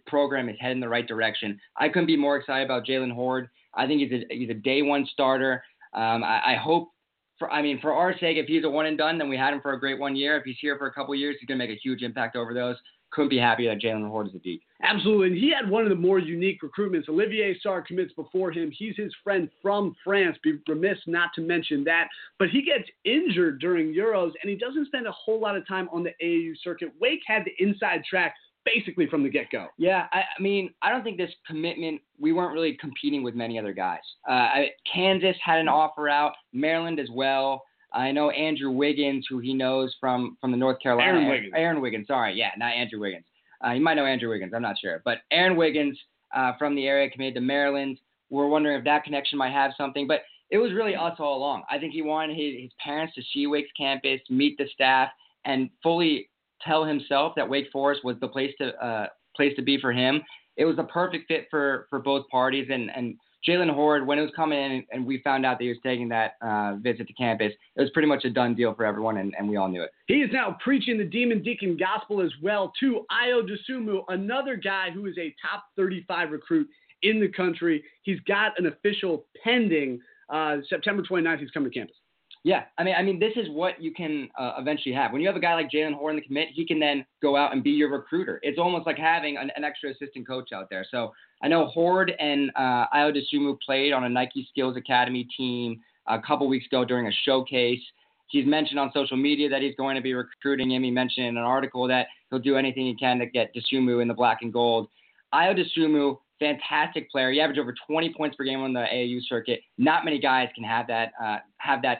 program 0.06 0.48
is 0.48 0.56
heading 0.60 0.80
the 0.80 0.88
right 0.88 1.06
direction. 1.06 1.60
I 1.76 1.88
couldn't 1.88 2.06
be 2.06 2.16
more 2.16 2.36
excited 2.36 2.64
about 2.64 2.86
Jaylen 2.86 3.12
Hoard. 3.12 3.48
I 3.74 3.86
think 3.86 4.00
he's 4.00 4.22
a, 4.22 4.34
he's 4.34 4.50
a 4.50 4.54
day 4.54 4.82
one 4.82 5.06
starter. 5.12 5.64
Um, 5.94 6.22
I, 6.22 6.52
I, 6.52 6.56
hope, 6.56 6.90
for 7.38 7.50
I 7.50 7.62
mean, 7.62 7.80
for 7.80 7.92
our 7.92 8.12
sake, 8.18 8.36
if 8.38 8.46
he's 8.46 8.64
a 8.64 8.70
one 8.70 8.86
and 8.86 8.98
done, 8.98 9.18
then 9.18 9.28
we 9.28 9.36
had 9.36 9.52
him 9.52 9.60
for 9.60 9.72
a 9.72 9.80
great 9.80 9.98
one 9.98 10.14
year. 10.14 10.36
If 10.36 10.44
he's 10.44 10.56
here 10.60 10.78
for 10.78 10.86
a 10.86 10.92
couple 10.92 11.14
years, 11.14 11.36
he's 11.40 11.46
going 11.46 11.58
to 11.58 11.66
make 11.66 11.76
a 11.76 11.80
huge 11.80 12.02
impact 12.02 12.36
over 12.36 12.54
those 12.54 12.76
couldn't 13.12 13.28
be 13.28 13.38
happier 13.38 13.72
that 13.72 13.82
Jaylen 13.82 14.08
Hoard 14.08 14.28
is 14.28 14.34
a 14.34 14.38
Deac. 14.38 14.60
Absolutely. 14.82 15.28
And 15.28 15.36
he 15.36 15.52
had 15.52 15.70
one 15.70 15.84
of 15.84 15.90
the 15.90 15.94
more 15.94 16.18
unique 16.18 16.60
recruitments. 16.62 17.08
Olivier 17.08 17.56
Sarr 17.64 17.84
commits 17.84 18.12
before 18.14 18.50
him. 18.50 18.72
He's 18.76 18.96
his 18.96 19.14
friend 19.22 19.48
from 19.60 19.94
France. 20.02 20.36
Be 20.42 20.58
remiss 20.66 20.98
not 21.06 21.30
to 21.36 21.40
mention 21.40 21.84
that. 21.84 22.08
But 22.38 22.48
he 22.48 22.62
gets 22.62 22.88
injured 23.04 23.60
during 23.60 23.94
Euros, 23.94 24.32
and 24.42 24.50
he 24.50 24.56
doesn't 24.56 24.86
spend 24.86 25.06
a 25.06 25.12
whole 25.12 25.40
lot 25.40 25.56
of 25.56 25.66
time 25.68 25.88
on 25.92 26.02
the 26.02 26.12
AAU 26.22 26.54
circuit. 26.64 26.92
Wake 27.00 27.20
had 27.26 27.44
the 27.44 27.64
inside 27.64 28.02
track 28.08 28.34
basically 28.64 29.06
from 29.06 29.22
the 29.22 29.28
get 29.28 29.50
go. 29.50 29.66
Yeah, 29.76 30.06
I, 30.12 30.18
I, 30.18 30.42
mean, 30.42 30.72
I 30.82 30.90
don't 30.90 31.02
think 31.02 31.16
this 31.16 31.32
commitment, 31.46 32.00
we 32.20 32.32
weren't 32.32 32.52
really 32.52 32.76
competing 32.80 33.22
with 33.22 33.34
many 33.34 33.58
other 33.58 33.72
guys. 33.72 34.00
Uh, 34.28 34.32
I, 34.32 34.66
Kansas 34.92 35.36
had 35.44 35.58
an 35.58 35.68
offer 35.68 36.08
out, 36.08 36.32
Maryland 36.52 37.00
as 37.00 37.08
well. 37.12 37.64
I 37.94 38.12
know 38.12 38.30
Andrew 38.30 38.70
Wiggins, 38.70 39.26
who 39.28 39.38
he 39.38 39.54
knows 39.54 39.94
from 40.00 40.36
from 40.40 40.50
the 40.50 40.56
North 40.56 40.80
Carolina. 40.80 41.12
Aaron 41.12 41.28
Wiggins. 41.28 41.52
Aaron 41.56 41.80
Wiggins. 41.80 42.06
Sorry, 42.06 42.34
yeah, 42.34 42.50
not 42.56 42.72
Andrew 42.72 43.00
Wiggins. 43.00 43.24
Uh, 43.64 43.72
you 43.72 43.80
might 43.80 43.94
know 43.94 44.06
Andrew 44.06 44.30
Wiggins. 44.30 44.52
I'm 44.54 44.62
not 44.62 44.78
sure, 44.78 45.02
but 45.04 45.18
Aaron 45.30 45.56
Wiggins 45.56 45.98
uh, 46.34 46.52
from 46.58 46.74
the 46.74 46.86
area 46.86 47.10
committed 47.10 47.34
to 47.34 47.40
Maryland. 47.40 47.98
We're 48.30 48.48
wondering 48.48 48.78
if 48.78 48.84
that 48.84 49.04
connection 49.04 49.38
might 49.38 49.52
have 49.52 49.72
something, 49.76 50.06
but 50.06 50.22
it 50.50 50.58
was 50.58 50.72
really 50.72 50.94
us 50.94 51.16
all 51.18 51.36
along. 51.36 51.62
I 51.70 51.78
think 51.78 51.92
he 51.92 52.02
wanted 52.02 52.36
his, 52.36 52.62
his 52.62 52.70
parents 52.82 53.14
to 53.14 53.22
see 53.32 53.46
Wake's 53.46 53.70
campus, 53.76 54.20
meet 54.28 54.58
the 54.58 54.66
staff, 54.72 55.10
and 55.44 55.70
fully 55.82 56.28
tell 56.60 56.84
himself 56.84 57.34
that 57.36 57.48
Wake 57.48 57.66
Forest 57.72 58.04
was 58.04 58.16
the 58.20 58.28
place 58.28 58.52
to 58.58 58.74
uh, 58.84 59.06
place 59.36 59.54
to 59.56 59.62
be 59.62 59.80
for 59.80 59.92
him. 59.92 60.22
It 60.56 60.64
was 60.64 60.78
a 60.78 60.84
perfect 60.84 61.28
fit 61.28 61.46
for 61.50 61.86
for 61.90 61.98
both 61.98 62.28
parties, 62.28 62.68
and 62.70 62.90
and 62.94 63.16
Jaylen 63.46 63.70
Hoard, 63.70 64.06
when 64.06 64.18
it 64.18 64.22
was 64.22 64.30
coming 64.36 64.58
in 64.58 64.84
and 64.92 65.04
we 65.04 65.20
found 65.22 65.44
out 65.44 65.58
that 65.58 65.64
he 65.64 65.68
was 65.68 65.78
taking 65.82 66.08
that 66.10 66.34
uh, 66.42 66.76
visit 66.76 67.08
to 67.08 67.12
campus, 67.14 67.52
it 67.76 67.80
was 67.80 67.90
pretty 67.90 68.08
much 68.08 68.24
a 68.24 68.30
done 68.30 68.54
deal 68.54 68.74
for 68.74 68.84
everyone, 68.84 69.16
and, 69.16 69.34
and 69.36 69.48
we 69.48 69.56
all 69.56 69.68
knew 69.68 69.82
it. 69.82 69.90
He 70.06 70.16
is 70.16 70.30
now 70.32 70.56
preaching 70.62 70.96
the 70.96 71.04
Demon 71.04 71.42
Deacon 71.42 71.76
gospel 71.76 72.20
as 72.20 72.30
well, 72.40 72.72
to 72.80 73.04
Ayo 73.10 73.42
Dosunmu, 73.42 74.04
another 74.08 74.56
guy 74.56 74.90
who 74.90 75.06
is 75.06 75.18
a 75.18 75.34
top 75.42 75.64
35 75.76 76.30
recruit 76.30 76.68
in 77.02 77.20
the 77.20 77.28
country. 77.28 77.82
He's 78.02 78.20
got 78.20 78.58
an 78.58 78.66
official 78.66 79.26
pending. 79.42 80.00
Uh, 80.28 80.58
September 80.68 81.02
29th, 81.02 81.40
he's 81.40 81.50
coming 81.50 81.70
to 81.70 81.78
campus. 81.78 81.96
Yeah, 82.44 82.64
I 82.76 82.82
mean, 82.82 82.94
I 82.98 83.02
mean, 83.02 83.20
this 83.20 83.34
is 83.36 83.48
what 83.50 83.80
you 83.80 83.92
can 83.92 84.28
uh, 84.36 84.54
eventually 84.58 84.92
have. 84.94 85.12
When 85.12 85.20
you 85.20 85.28
have 85.28 85.36
a 85.36 85.40
guy 85.40 85.54
like 85.54 85.70
Jaylen 85.70 85.94
Hoard 85.94 86.14
in 86.14 86.16
the 86.16 86.26
commit, 86.26 86.48
he 86.52 86.66
can 86.66 86.80
then 86.80 87.06
go 87.20 87.36
out 87.36 87.52
and 87.52 87.62
be 87.62 87.70
your 87.70 87.88
recruiter. 87.88 88.40
It's 88.42 88.58
almost 88.58 88.84
like 88.84 88.98
having 88.98 89.36
an, 89.36 89.52
an 89.54 89.62
extra 89.62 89.90
assistant 89.90 90.26
coach 90.26 90.50
out 90.52 90.68
there. 90.68 90.84
So 90.90 91.12
I 91.42 91.48
know 91.48 91.66
Hoard 91.66 92.12
and 92.18 92.50
uh, 92.56 92.86
Ayo 92.92 93.14
Dosunmu 93.16 93.58
played 93.64 93.92
on 93.92 94.04
a 94.04 94.08
Nike 94.08 94.46
Skills 94.50 94.76
Academy 94.76 95.28
team 95.36 95.80
a 96.08 96.20
couple 96.20 96.48
weeks 96.48 96.66
ago 96.66 96.84
during 96.84 97.06
a 97.06 97.12
showcase. 97.24 97.80
He's 98.26 98.46
mentioned 98.46 98.80
on 98.80 98.90
social 98.92 99.16
media 99.16 99.48
that 99.48 99.62
he's 99.62 99.76
going 99.76 99.94
to 99.94 100.02
be 100.02 100.14
recruiting 100.14 100.72
him. 100.72 100.82
He 100.82 100.90
mentioned 100.90 101.26
in 101.26 101.36
an 101.36 101.44
article 101.44 101.86
that 101.88 102.08
he'll 102.30 102.40
do 102.40 102.56
anything 102.56 102.86
he 102.86 102.96
can 102.96 103.20
to 103.20 103.26
get 103.26 103.54
Dosunmu 103.54 104.02
in 104.02 104.08
the 104.08 104.14
black 104.14 104.38
and 104.42 104.52
gold. 104.52 104.88
Ayo 105.32 105.56
Dosunmu, 105.56 106.18
fantastic 106.40 107.08
player. 107.08 107.30
He 107.30 107.40
averaged 107.40 107.60
over 107.60 107.72
20 107.86 108.14
points 108.14 108.36
per 108.36 108.42
game 108.42 108.62
on 108.62 108.72
the 108.72 108.80
AAU 108.80 109.20
circuit. 109.28 109.60
Not 109.78 110.04
many 110.04 110.18
guys 110.18 110.48
can 110.56 110.64
have 110.64 110.88
that 110.88 111.12
uh, 111.22 111.36
have 111.58 111.82
that 111.82 111.98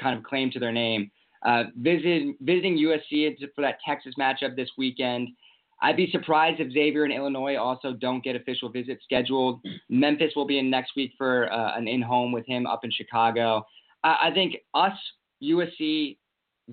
kind 0.00 0.16
of 0.16 0.24
claim 0.24 0.50
to 0.52 0.58
their 0.58 0.72
name. 0.72 1.10
Uh, 1.44 1.64
visiting 1.76 2.36
USC 2.40 3.36
for 3.54 3.62
that 3.62 3.78
Texas 3.86 4.14
matchup 4.18 4.56
this 4.56 4.70
weekend. 4.76 5.28
I'd 5.80 5.96
be 5.96 6.10
surprised 6.10 6.60
if 6.60 6.72
Xavier 6.72 7.04
and 7.04 7.12
Illinois 7.12 7.56
also 7.56 7.92
don't 7.92 8.22
get 8.24 8.34
official 8.34 8.68
visits 8.68 9.04
scheduled. 9.04 9.60
Memphis 9.88 10.32
will 10.34 10.46
be 10.46 10.58
in 10.58 10.68
next 10.68 10.92
week 10.96 11.12
for 11.16 11.52
uh, 11.52 11.76
an 11.76 11.86
in 11.86 12.02
home 12.02 12.32
with 12.32 12.46
him 12.46 12.66
up 12.66 12.84
in 12.84 12.90
Chicago. 12.90 13.64
I, 14.02 14.28
I 14.28 14.30
think 14.34 14.56
us, 14.74 14.98
USC, 15.42 16.16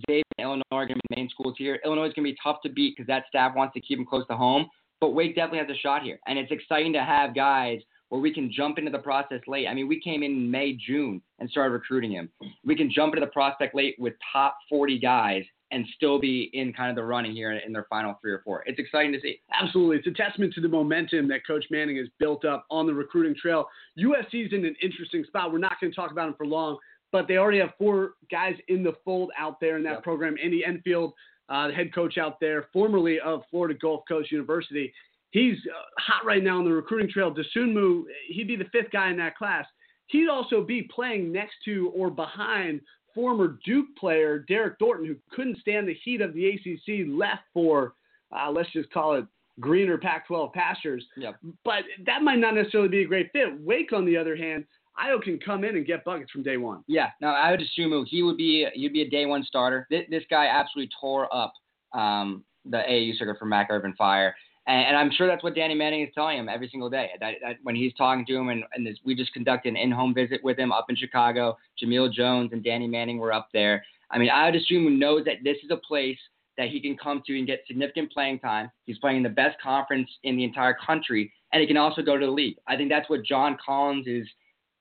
Xavier, 0.07 0.23
and 0.39 0.45
Illinois 0.45 0.63
are 0.71 0.87
going 0.87 0.99
to 0.99 1.07
be 1.09 1.15
main 1.15 1.29
schools 1.29 1.53
here. 1.57 1.79
Illinois 1.85 2.07
is 2.07 2.13
going 2.13 2.25
to 2.25 2.31
be 2.31 2.37
tough 2.43 2.57
to 2.63 2.69
beat 2.69 2.95
because 2.95 3.07
that 3.07 3.25
staff 3.29 3.55
wants 3.55 3.73
to 3.75 3.81
keep 3.81 3.99
them 3.99 4.05
close 4.05 4.25
to 4.27 4.35
home. 4.35 4.67
But 4.99 5.11
Wake 5.11 5.35
definitely 5.35 5.59
has 5.59 5.69
a 5.69 5.79
shot 5.79 6.01
here. 6.01 6.19
And 6.25 6.39
it's 6.39 6.51
exciting 6.51 6.93
to 6.93 7.03
have 7.03 7.35
guys 7.35 7.81
where 8.09 8.21
we 8.21 8.33
can 8.33 8.51
jump 8.51 8.77
into 8.77 8.91
the 8.91 8.99
process 8.99 9.41
late. 9.47 9.67
I 9.67 9.73
mean, 9.73 9.87
we 9.87 9.99
came 9.99 10.23
in 10.23 10.49
May, 10.49 10.73
June 10.73 11.21
and 11.39 11.49
started 11.49 11.71
recruiting 11.71 12.11
him. 12.11 12.29
We 12.63 12.75
can 12.75 12.91
jump 12.91 13.13
into 13.15 13.25
the 13.25 13.31
prospect 13.31 13.75
late 13.75 13.95
with 13.97 14.13
top 14.31 14.57
40 14.69 14.99
guys 14.99 15.43
and 15.71 15.85
still 15.95 16.19
be 16.19 16.49
in 16.53 16.71
kind 16.73 16.89
of 16.89 16.95
the 16.95 17.03
running 17.03 17.33
here 17.33 17.51
in 17.51 17.73
their 17.73 17.87
final 17.89 18.17
three 18.21 18.31
or 18.31 18.41
four. 18.45 18.63
It's 18.67 18.79
exciting 18.79 19.11
to 19.13 19.19
see. 19.19 19.41
Absolutely. 19.51 19.97
It's 19.97 20.07
a 20.07 20.11
testament 20.11 20.53
to 20.53 20.61
the 20.61 20.69
momentum 20.69 21.27
that 21.29 21.45
Coach 21.45 21.65
Manning 21.71 21.97
has 21.97 22.07
built 22.19 22.45
up 22.45 22.65
on 22.69 22.85
the 22.85 22.93
recruiting 22.93 23.35
trail. 23.35 23.67
USC's 23.99 24.53
in 24.53 24.63
an 24.63 24.75
interesting 24.81 25.23
spot. 25.25 25.51
We're 25.51 25.57
not 25.57 25.73
going 25.81 25.91
to 25.91 25.95
talk 25.95 26.11
about 26.11 26.27
them 26.27 26.35
for 26.37 26.45
long, 26.45 26.77
but 27.11 27.27
they 27.27 27.37
already 27.37 27.59
have 27.59 27.71
four 27.77 28.13
guys 28.31 28.55
in 28.67 28.83
the 28.83 28.93
fold 29.03 29.31
out 29.37 29.59
there 29.59 29.77
in 29.77 29.83
that 29.83 29.93
yep. 29.93 30.03
program. 30.03 30.35
Andy 30.41 30.63
Enfield, 30.63 31.13
uh, 31.49 31.67
the 31.67 31.73
head 31.73 31.93
coach 31.93 32.17
out 32.17 32.39
there, 32.39 32.67
formerly 32.71 33.19
of 33.19 33.41
Florida 33.49 33.73
Gulf 33.73 34.03
Coast 34.07 34.31
University. 34.31 34.93
He's 35.35 35.57
uh, 35.69 35.83
hot 35.99 36.25
right 36.25 36.41
now 36.41 36.59
on 36.59 36.63
the 36.63 36.71
recruiting 36.71 37.09
trail. 37.09 37.29
Dosunmu, 37.29 38.03
he'd 38.29 38.47
be 38.47 38.55
the 38.55 38.69
fifth 38.71 38.89
guy 38.93 39.09
in 39.09 39.17
that 39.17 39.35
class. 39.35 39.65
He'd 40.07 40.29
also 40.29 40.61
be 40.61 40.83
playing 40.83 41.29
next 41.29 41.55
to 41.65 41.91
or 41.93 42.09
behind 42.09 42.79
former 43.13 43.57
Duke 43.65 43.87
player 43.99 44.39
Derek 44.47 44.79
Thornton, 44.79 45.05
who 45.05 45.17
couldn't 45.35 45.57
stand 45.57 45.89
the 45.89 45.97
heat 46.05 46.21
of 46.21 46.33
the 46.33 46.47
ACC, 46.47 47.05
left 47.09 47.41
for 47.53 47.95
uh, 48.31 48.49
let's 48.49 48.71
just 48.71 48.89
call 48.93 49.15
it 49.15 49.25
greener 49.59 49.97
Pac-12 49.97 50.53
pastures. 50.53 51.05
Yep. 51.17 51.35
But 51.65 51.83
that 52.05 52.21
might 52.21 52.39
not 52.39 52.55
necessarily 52.55 52.87
be 52.87 53.03
a 53.03 53.07
great 53.07 53.29
fit. 53.33 53.59
Wake, 53.59 53.91
on 53.91 54.05
the 54.05 54.15
other 54.15 54.37
hand, 54.37 54.63
Ayo 54.97 55.21
can 55.21 55.37
come 55.37 55.65
in 55.65 55.75
and 55.75 55.85
get 55.85 56.05
buckets 56.05 56.31
from 56.31 56.43
day 56.43 56.55
one. 56.55 56.81
Yeah, 56.87 57.09
no, 57.19 57.27
I 57.27 57.51
would 57.51 57.61
assume 57.61 58.05
he 58.09 58.23
would 58.23 58.37
be 58.37 58.67
he'd 58.73 58.93
be 58.93 59.01
a 59.01 59.09
day 59.09 59.25
one 59.25 59.43
starter. 59.43 59.85
This, 59.89 60.03
this 60.09 60.23
guy 60.29 60.47
absolutely 60.47 60.91
tore 61.01 61.27
up 61.35 61.51
um, 61.93 62.45
the 62.63 62.77
AAU 62.77 63.17
circuit 63.17 63.37
for 63.37 63.45
Mac 63.45 63.67
Irvin 63.69 63.93
Fire. 63.97 64.33
And, 64.67 64.87
and, 64.87 64.97
I'm 64.97 65.11
sure 65.11 65.27
that's 65.27 65.43
what 65.43 65.55
Danny 65.55 65.75
Manning 65.75 66.01
is 66.01 66.09
telling 66.15 66.39
him 66.39 66.49
every 66.49 66.69
single 66.69 66.89
day. 66.89 67.11
That, 67.19 67.35
that 67.43 67.55
when 67.63 67.75
he's 67.75 67.93
talking 67.93 68.25
to 68.25 68.35
him, 68.35 68.49
and, 68.49 68.63
and 68.73 68.85
this, 68.85 68.97
we 69.03 69.13
just 69.13 69.33
conducted 69.33 69.69
an 69.69 69.77
in-home 69.77 70.13
visit 70.13 70.43
with 70.43 70.57
him 70.57 70.71
up 70.71 70.85
in 70.89 70.95
Chicago. 70.95 71.57
Jamill 71.81 72.11
Jones 72.11 72.51
and 72.51 72.63
Danny 72.63 72.87
Manning 72.87 73.19
were 73.19 73.31
up 73.31 73.49
there. 73.53 73.83
I 74.11 74.17
mean, 74.17 74.29
I 74.29 74.45
would 74.45 74.55
assume 74.55 74.99
knows 74.99 75.25
that 75.25 75.43
this 75.43 75.57
is 75.63 75.71
a 75.71 75.77
place 75.77 76.17
that 76.57 76.69
he 76.69 76.79
can 76.79 76.97
come 76.97 77.21
to 77.25 77.37
and 77.37 77.47
get 77.47 77.63
significant 77.67 78.11
playing 78.11 78.39
time. 78.39 78.71
He's 78.85 78.97
playing 78.99 79.17
in 79.17 79.23
the 79.23 79.29
best 79.29 79.59
conference 79.61 80.09
in 80.23 80.37
the 80.37 80.43
entire 80.43 80.75
country, 80.85 81.31
and 81.51 81.61
he 81.61 81.67
can 81.67 81.77
also 81.77 82.01
go 82.01 82.17
to 82.17 82.25
the 82.25 82.31
league. 82.31 82.57
I 82.67 82.75
think 82.77 82.89
that's 82.89 83.09
what 83.09 83.23
John 83.23 83.57
Collins 83.63 84.07
is. 84.07 84.27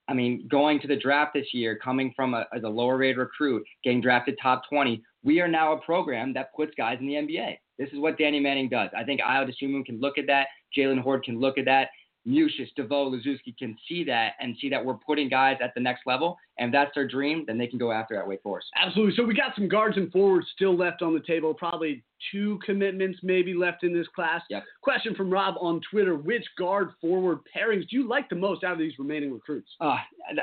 I 0.07 0.13
mean, 0.13 0.47
going 0.49 0.79
to 0.81 0.87
the 0.87 0.95
draft 0.95 1.33
this 1.33 1.47
year, 1.51 1.77
coming 1.83 2.13
from 2.15 2.35
a, 2.35 2.45
as 2.55 2.63
a 2.63 2.69
lower 2.69 2.97
rated 2.97 3.17
recruit, 3.17 3.65
getting 3.83 4.01
drafted 4.01 4.37
top 4.41 4.61
20, 4.69 5.01
we 5.23 5.41
are 5.41 5.47
now 5.47 5.73
a 5.73 5.81
program 5.81 6.33
that 6.35 6.53
puts 6.55 6.73
guys 6.77 6.97
in 6.99 7.07
the 7.07 7.13
NBA. 7.13 7.57
This 7.77 7.89
is 7.91 7.99
what 7.99 8.17
Danny 8.17 8.39
Manning 8.39 8.69
does. 8.69 8.89
I 8.97 9.03
think 9.03 9.21
Ayo 9.21 9.49
Dosunmu 9.49 9.85
can 9.85 9.99
look 9.99 10.17
at 10.17 10.27
that. 10.27 10.47
Jaylen 10.77 10.99
Hoard 10.99 11.23
can 11.23 11.39
look 11.39 11.57
at 11.57 11.65
that. 11.65 11.89
Mucius, 12.27 12.69
DeVoe, 12.75 13.11
Laszewski 13.11 13.55
can 13.57 13.77
see 13.87 14.03
that 14.03 14.33
and 14.39 14.55
see 14.59 14.67
that 14.69 14.83
we're 14.83 14.95
putting 14.95 15.29
guys 15.29 15.57
at 15.61 15.73
the 15.75 15.79
next 15.79 16.01
level. 16.07 16.37
And 16.57 16.69
if 16.69 16.73
that's 16.73 16.91
their 16.95 17.07
dream, 17.07 17.43
then 17.45 17.57
they 17.57 17.67
can 17.67 17.77
go 17.77 17.91
after 17.91 18.15
at 18.15 18.27
Wake 18.27 18.41
Forest. 18.41 18.67
Absolutely. 18.75 19.15
So 19.15 19.23
we 19.23 19.35
got 19.35 19.53
some 19.55 19.67
guards 19.67 19.97
and 19.97 20.11
forwards 20.11 20.47
still 20.55 20.75
left 20.75 21.01
on 21.01 21.13
the 21.13 21.19
table. 21.19 21.53
Probably 21.53 22.03
two 22.31 22.57
commitments 22.65 23.19
maybe 23.21 23.53
left 23.53 23.83
in 23.83 23.93
this 23.93 24.07
class. 24.15 24.41
Yep. 24.49 24.63
Question 24.81 25.13
from 25.13 25.29
Rob 25.29 25.55
on 25.59 25.81
Twitter: 25.89 26.15
Which 26.15 26.45
guard 26.57 26.91
forward 26.99 27.39
pairings 27.55 27.87
do 27.89 27.97
you 27.97 28.07
like 28.07 28.29
the 28.29 28.35
most 28.35 28.63
out 28.63 28.73
of 28.73 28.79
these 28.79 28.97
remaining 28.97 29.31
recruits? 29.31 29.69
Uh, 29.79 29.97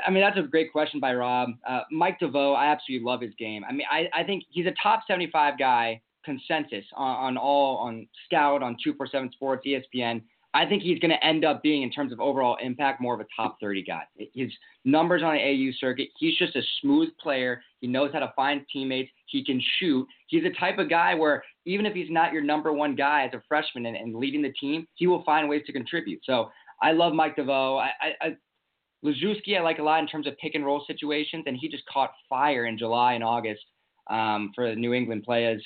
I 0.05 0.09
mean, 0.09 0.23
that's 0.23 0.37
a 0.37 0.47
great 0.47 0.71
question 0.71 0.99
by 0.99 1.13
Rob. 1.13 1.49
Uh, 1.67 1.81
Mike 1.91 2.19
DeVoe, 2.19 2.53
I 2.53 2.67
absolutely 2.67 3.05
love 3.05 3.19
his 3.21 3.33
game. 3.37 3.65
I 3.67 3.73
mean, 3.73 3.87
I, 3.91 4.07
I 4.13 4.23
think 4.23 4.43
he's 4.49 4.67
a 4.67 4.73
top 4.81 5.01
75 5.07 5.59
guy 5.59 6.01
consensus 6.23 6.85
on, 6.95 7.15
on 7.15 7.37
all 7.37 7.77
on 7.77 8.07
Scout, 8.25 8.63
on 8.63 8.77
247 8.83 9.31
Sports, 9.33 9.65
ESPN. 9.67 10.21
I 10.55 10.67
think 10.67 10.83
he's 10.83 10.99
going 10.99 11.11
to 11.11 11.25
end 11.25 11.43
up 11.43 11.63
being, 11.63 11.81
in 11.81 11.89
terms 11.89 12.13
of 12.13 12.19
overall 12.19 12.57
impact, 12.61 13.01
more 13.01 13.15
of 13.15 13.19
a 13.19 13.25
top 13.35 13.57
30 13.59 13.83
guy. 13.83 14.03
His 14.35 14.51
numbers 14.85 15.23
on 15.23 15.33
the 15.33 15.41
AU 15.41 15.71
circuit, 15.79 16.09
he's 16.19 16.37
just 16.37 16.55
a 16.55 16.61
smooth 16.79 17.09
player. 17.19 17.63
He 17.81 17.87
knows 17.87 18.11
how 18.13 18.19
to 18.19 18.31
find 18.35 18.61
teammates. 18.71 19.09
He 19.25 19.43
can 19.43 19.59
shoot. 19.79 20.07
He's 20.27 20.43
the 20.43 20.51
type 20.59 20.77
of 20.77 20.91
guy 20.91 21.15
where 21.15 21.43
even 21.65 21.87
if 21.87 21.95
he's 21.95 22.11
not 22.11 22.33
your 22.33 22.43
number 22.43 22.71
one 22.71 22.95
guy 22.95 23.25
as 23.25 23.33
a 23.33 23.41
freshman 23.47 23.87
and, 23.87 23.97
and 23.97 24.15
leading 24.15 24.43
the 24.43 24.53
team, 24.53 24.87
he 24.93 25.07
will 25.07 25.23
find 25.23 25.49
ways 25.49 25.63
to 25.65 25.73
contribute. 25.73 26.21
So 26.23 26.51
I 26.83 26.91
love 26.91 27.13
Mike 27.13 27.35
DeVoe. 27.35 27.77
I, 27.77 27.89
I, 27.99 28.27
I 28.27 28.37
I 29.05 29.61
like 29.61 29.79
a 29.79 29.83
lot 29.83 29.99
in 29.99 30.07
terms 30.07 30.27
of 30.27 30.37
pick 30.37 30.55
and 30.55 30.65
roll 30.65 30.83
situations, 30.87 31.43
and 31.47 31.57
he 31.59 31.67
just 31.67 31.85
caught 31.87 32.11
fire 32.29 32.67
in 32.67 32.77
July 32.77 33.13
and 33.13 33.23
August 33.23 33.63
um, 34.09 34.51
for 34.55 34.69
the 34.69 34.75
New 34.75 34.93
England 34.93 35.25
Playaz. 35.27 35.59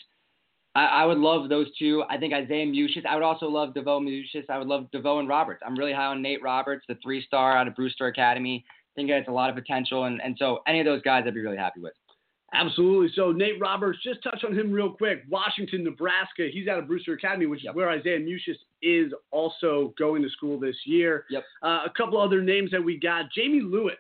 I, 0.78 0.86
I 1.02 1.06
would 1.06 1.18
love 1.18 1.50
those 1.50 1.68
two. 1.80 2.04
I 2.08 2.18
think 2.18 2.36
Isaiah 2.36 2.68
Mucius. 2.68 3.04
I 3.10 3.16
would 3.16 3.24
also 3.24 3.48
love 3.48 3.74
DeVoe 3.74 4.00
Mucius. 4.00 4.46
I 4.48 4.60
would 4.60 4.68
love 4.68 4.86
DeVoe 4.92 5.18
and 5.18 5.28
Roberts. 5.28 5.64
I'm 5.66 5.76
really 5.76 5.92
high 5.92 6.06
on 6.06 6.22
Nate 6.22 6.44
Roberts, 6.44 6.86
the 6.88 6.96
three 7.02 7.26
star 7.26 7.58
out 7.58 7.68
of 7.68 7.76
Brewster 7.76 8.06
Academy. 8.06 8.64
I 8.70 8.92
think 8.96 9.08
he 9.08 9.14
has 9.14 9.26
a 9.28 9.32
lot 9.32 9.50
of 9.50 9.56
potential, 9.56 10.06
and, 10.06 10.22
and 10.22 10.36
so 10.38 10.60
any 10.68 10.80
of 10.80 10.86
those 10.86 11.02
guys 11.02 11.24
I'd 11.26 11.34
be 11.34 11.42
really 11.42 11.58
happy 11.58 11.80
with. 11.80 11.94
Absolutely. 12.54 13.12
So 13.16 13.32
Nate 13.32 13.60
Roberts, 13.60 14.00
just 14.04 14.22
touch 14.24 14.44
on 14.46 14.58
him 14.58 14.72
real 14.72 14.92
quick. 14.92 15.24
Washington, 15.30 15.84
Nebraska. 15.84 16.48
He's 16.52 16.68
out 16.68 16.80
of 16.80 16.88
Brewster 16.88 17.14
Academy, 17.14 17.48
which 17.48 17.64
yep. 17.64 17.72
is 17.72 17.76
where 17.76 17.90
Isaiah 17.90 18.20
Mucius 18.20 18.58
is 18.84 19.12
also 19.32 19.96
going 19.98 20.22
to 20.22 20.30
school 20.30 20.60
this 20.60 20.76
year. 20.86 21.26
Yep. 21.32 21.44
Uh, 21.64 21.80
a 21.86 21.92
couple 21.98 22.22
other 22.22 22.42
names 22.42 22.70
that 22.70 22.84
we 22.84 23.00
got: 23.00 23.26
Jamie 23.36 23.62
Lewis. 23.62 23.96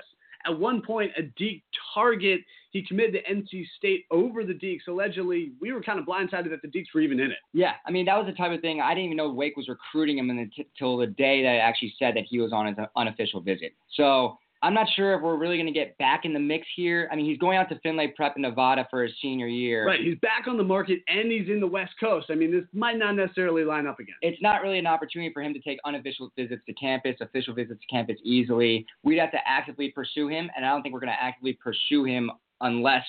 At 0.46 0.57
one 0.57 0.81
point, 0.84 1.12
a 1.17 1.24
deep 1.38 1.63
target. 1.93 2.41
He 2.71 2.86
committed 2.86 3.13
to 3.13 3.33
NC 3.33 3.65
State 3.77 4.05
over 4.12 4.43
the 4.43 4.53
Deacs. 4.53 4.88
Allegedly, 4.88 5.53
we 5.62 5.71
were 5.71 5.81
kind 5.81 6.00
of 6.00 6.05
blindsided 6.05 6.50
that 6.50 6.62
the 6.62 6.67
Deacs 6.67 6.88
were 6.93 7.01
even 7.01 7.19
in 7.19 7.31
it. 7.31 7.38
Yeah, 7.53 7.74
I 7.86 7.91
mean 7.91 8.05
that 8.05 8.17
was 8.17 8.27
the 8.27 8.33
type 8.33 8.51
of 8.51 8.62
thing 8.62 8.81
I 8.81 8.89
didn't 8.89 9.05
even 9.05 9.17
know 9.17 9.31
Wake 9.31 9.57
was 9.57 9.67
recruiting 9.67 10.17
him 10.17 10.29
until 10.29 10.97
the 10.97 11.07
day 11.07 11.41
that 11.43 11.50
I 11.50 11.57
actually 11.57 11.93
said 11.97 12.15
that 12.15 12.25
he 12.29 12.39
was 12.39 12.53
on 12.53 12.67
his 12.67 12.75
unofficial 12.95 13.41
visit. 13.41 13.74
So 13.95 14.38
I'm 14.63 14.74
not 14.74 14.88
sure 14.95 15.13
if 15.13 15.21
we're 15.21 15.38
really 15.38 15.55
going 15.55 15.67
to 15.67 15.74
get 15.74 15.97
back 15.97 16.25
in 16.25 16.33
the 16.33 16.39
mix 16.39 16.65
here. 16.75 17.07
I 17.12 17.15
mean, 17.15 17.25
he's 17.25 17.38
going 17.38 17.57
out 17.57 17.69
to 17.69 17.79
Findlay 17.83 18.07
Prep 18.15 18.36
in 18.38 18.41
Nevada 18.41 18.88
for 18.89 19.03
his 19.03 19.13
senior 19.21 19.47
year. 19.47 19.86
Right. 19.86 20.00
He's 20.00 20.17
back 20.19 20.47
on 20.47 20.57
the 20.57 20.63
market 20.63 21.00
and 21.07 21.31
he's 21.31 21.47
in 21.47 21.59
the 21.59 21.67
West 21.67 21.93
Coast. 22.00 22.27
I 22.29 22.36
mean, 22.36 22.51
this 22.51 22.63
might 22.74 22.97
not 22.97 23.15
necessarily 23.15 23.63
line 23.63 23.86
up 23.86 24.00
again. 24.00 24.15
It's 24.21 24.41
not 24.41 24.63
really 24.63 24.79
an 24.79 24.88
opportunity 24.88 25.31
for 25.31 25.43
him 25.43 25.53
to 25.53 25.59
take 25.59 25.77
unofficial 25.86 26.31
visits 26.36 26.63
to 26.65 26.74
campus, 26.74 27.15
official 27.21 27.53
visits 27.53 27.79
to 27.81 27.88
campus 27.88 28.17
easily. 28.24 28.86
We'd 29.03 29.19
have 29.19 29.31
to 29.31 29.39
actively 29.45 29.91
pursue 29.91 30.27
him, 30.27 30.50
and 30.55 30.65
I 30.65 30.69
don't 30.69 30.81
think 30.81 30.93
we're 30.93 31.01
going 31.01 31.13
to 31.13 31.24
actively 31.24 31.53
pursue 31.53 32.05
him 32.05 32.31
unless 32.61 33.03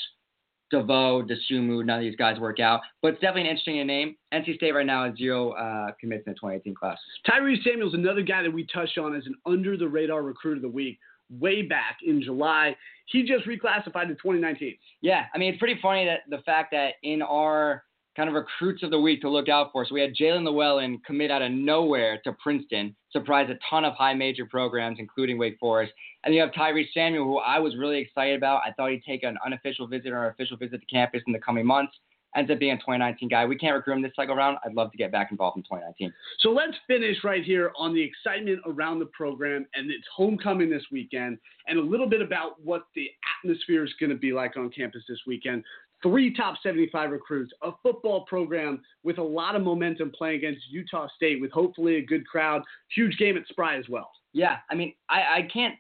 DeVoe, 0.71 1.23
Dosunmu, 1.23 1.85
none 1.85 1.99
of 1.99 2.03
these 2.03 2.17
guys 2.17 2.39
work 2.39 2.61
out. 2.61 2.81
But 3.01 3.15
it's 3.15 3.21
definitely 3.21 3.43
an 3.43 3.47
interesting 3.49 3.87
name. 3.87 4.17
NC 4.33 4.57
State 4.57 4.73
right 4.73 4.87
now 4.87 5.07
has 5.07 5.17
zero 5.17 5.53
uh, 5.53 5.93
commits 6.01 6.25
in 6.27 6.33
the 6.33 6.39
2018 6.39 6.75
class. 6.75 6.99
Tyrese 7.27 7.63
Samuel's 7.65 7.95
another 7.95 8.23
guy 8.23 8.43
that 8.43 8.53
we 8.53 8.67
touched 8.67 8.99
on 8.99 9.15
as 9.17 9.27
an 9.27 9.35
under 9.47 9.77
the 9.77 9.89
radar 9.89 10.23
recruit 10.23 10.57
of 10.57 10.63
the 10.63 10.69
week 10.69 10.99
way 11.31 11.63
back 11.63 11.99
in 12.07 12.23
July. 12.23 12.77
He 13.07 13.23
just 13.23 13.47
reclassified 13.47 14.09
to 14.09 14.15
2019. 14.15 14.77
Yeah, 15.01 15.25
I 15.35 15.39
mean, 15.39 15.51
it's 15.53 15.59
pretty 15.59 15.81
funny 15.81 16.05
that 16.07 16.21
the 16.29 16.43
fact 16.43 16.73
that 16.73 16.95
in 17.03 17.23
our 17.23 17.85
kind 18.19 18.29
of 18.29 18.35
recruits 18.35 18.83
of 18.83 18.91
the 18.91 19.01
week 19.01 19.21
to 19.21 19.31
look 19.31 19.49
out 19.49 19.71
for. 19.71 19.87
So 19.87 19.95
we 19.95 20.01
had 20.01 20.13
Jaelin 20.13 20.43
Llewellyn 20.43 21.01
commit 21.07 21.31
out 21.31 21.41
of 21.41 21.53
nowhere 21.53 22.21
to 22.25 22.33
Princeton, 22.33 22.97
surprise 23.13 23.49
a 23.49 23.57
ton 23.71 23.85
of 23.85 23.95
high 23.95 24.13
major 24.13 24.45
programs, 24.45 24.97
including 24.99 25.39
Wake 25.39 25.57
Forest. 25.61 25.93
And 26.25 26.35
you 26.35 26.41
have 26.41 26.53
Tyree 26.53 26.91
Samuel, 26.93 27.25
who 27.25 27.39
I 27.39 27.61
was 27.61 27.77
really 27.77 27.99
excited 27.99 28.37
about. 28.37 28.63
I 28.67 28.73
thought 28.73 28.91
he'd 28.91 29.05
take 29.05 29.23
an 29.23 29.39
unofficial 29.47 29.87
visit 29.87 30.09
or 30.09 30.25
an 30.25 30.33
official 30.33 30.57
visit 30.57 30.81
to 30.81 30.87
campus 30.87 31.23
in 31.29 31.33
the 31.33 31.39
coming 31.39 31.65
months 31.65 31.93
ends 32.39 32.51
up 32.51 32.59
being 32.59 32.73
a 32.73 32.77
2019 32.77 33.29
guy. 33.29 33.45
We 33.45 33.57
can't 33.57 33.75
recruit 33.75 33.97
him 33.97 34.03
this 34.03 34.13
cycle 34.15 34.37
round. 34.37 34.59
I'd 34.65 34.75
love 34.75 34.91
to 34.93 34.99
get 34.99 35.11
back 35.11 35.31
involved 35.31 35.57
in 35.57 35.63
2019. 35.65 36.13
So 36.41 36.51
let's 36.51 36.77
finish 36.87 37.17
right 37.25 37.45
here 37.45 37.73
on 37.77 37.95
the 37.95 38.03
excitement 38.03 38.61
around 38.67 39.01
the 39.01 39.07
program 39.07 39.67
and 39.75 39.91
its 39.91 40.05
homecoming 40.15 40.71
this 40.71 40.85
weekend, 40.93 41.39
and 41.67 41.79
a 41.79 41.83
little 41.83 42.09
bit 42.09 42.23
about 42.23 42.63
what 42.63 42.87
the 42.95 43.11
atmosphere 43.43 43.85
is 43.85 43.93
going 44.01 44.11
to 44.11 44.17
be 44.17 44.33
like 44.33 44.57
on 44.57 44.71
campus 44.71 45.03
this 45.09 45.21
weekend. 45.27 45.65
Three 46.01 46.33
top 46.33 46.57
75 46.63 47.11
recruits, 47.11 47.53
a 47.63 47.73
football 47.83 48.25
program 48.27 48.81
with 49.03 49.19
a 49.19 49.23
lot 49.23 49.57
of 49.57 49.63
momentum 49.63 50.13
playing 50.17 50.37
against 50.37 50.63
Utah 50.71 51.09
State 51.17 51.41
with 51.41 51.51
hopefully 51.51 51.97
a 51.97 52.03
good 52.05 52.25
crowd. 52.25 52.63
Huge 52.95 53.17
game 53.19 53.37
at 53.37 53.47
Spry 53.49 53.77
as 53.77 53.85
well. 53.89 54.11
Yeah, 54.33 54.59
I 54.71 54.77
mean, 54.77 54.95
I, 55.09 55.17
I 55.17 55.49
can't 55.53 55.75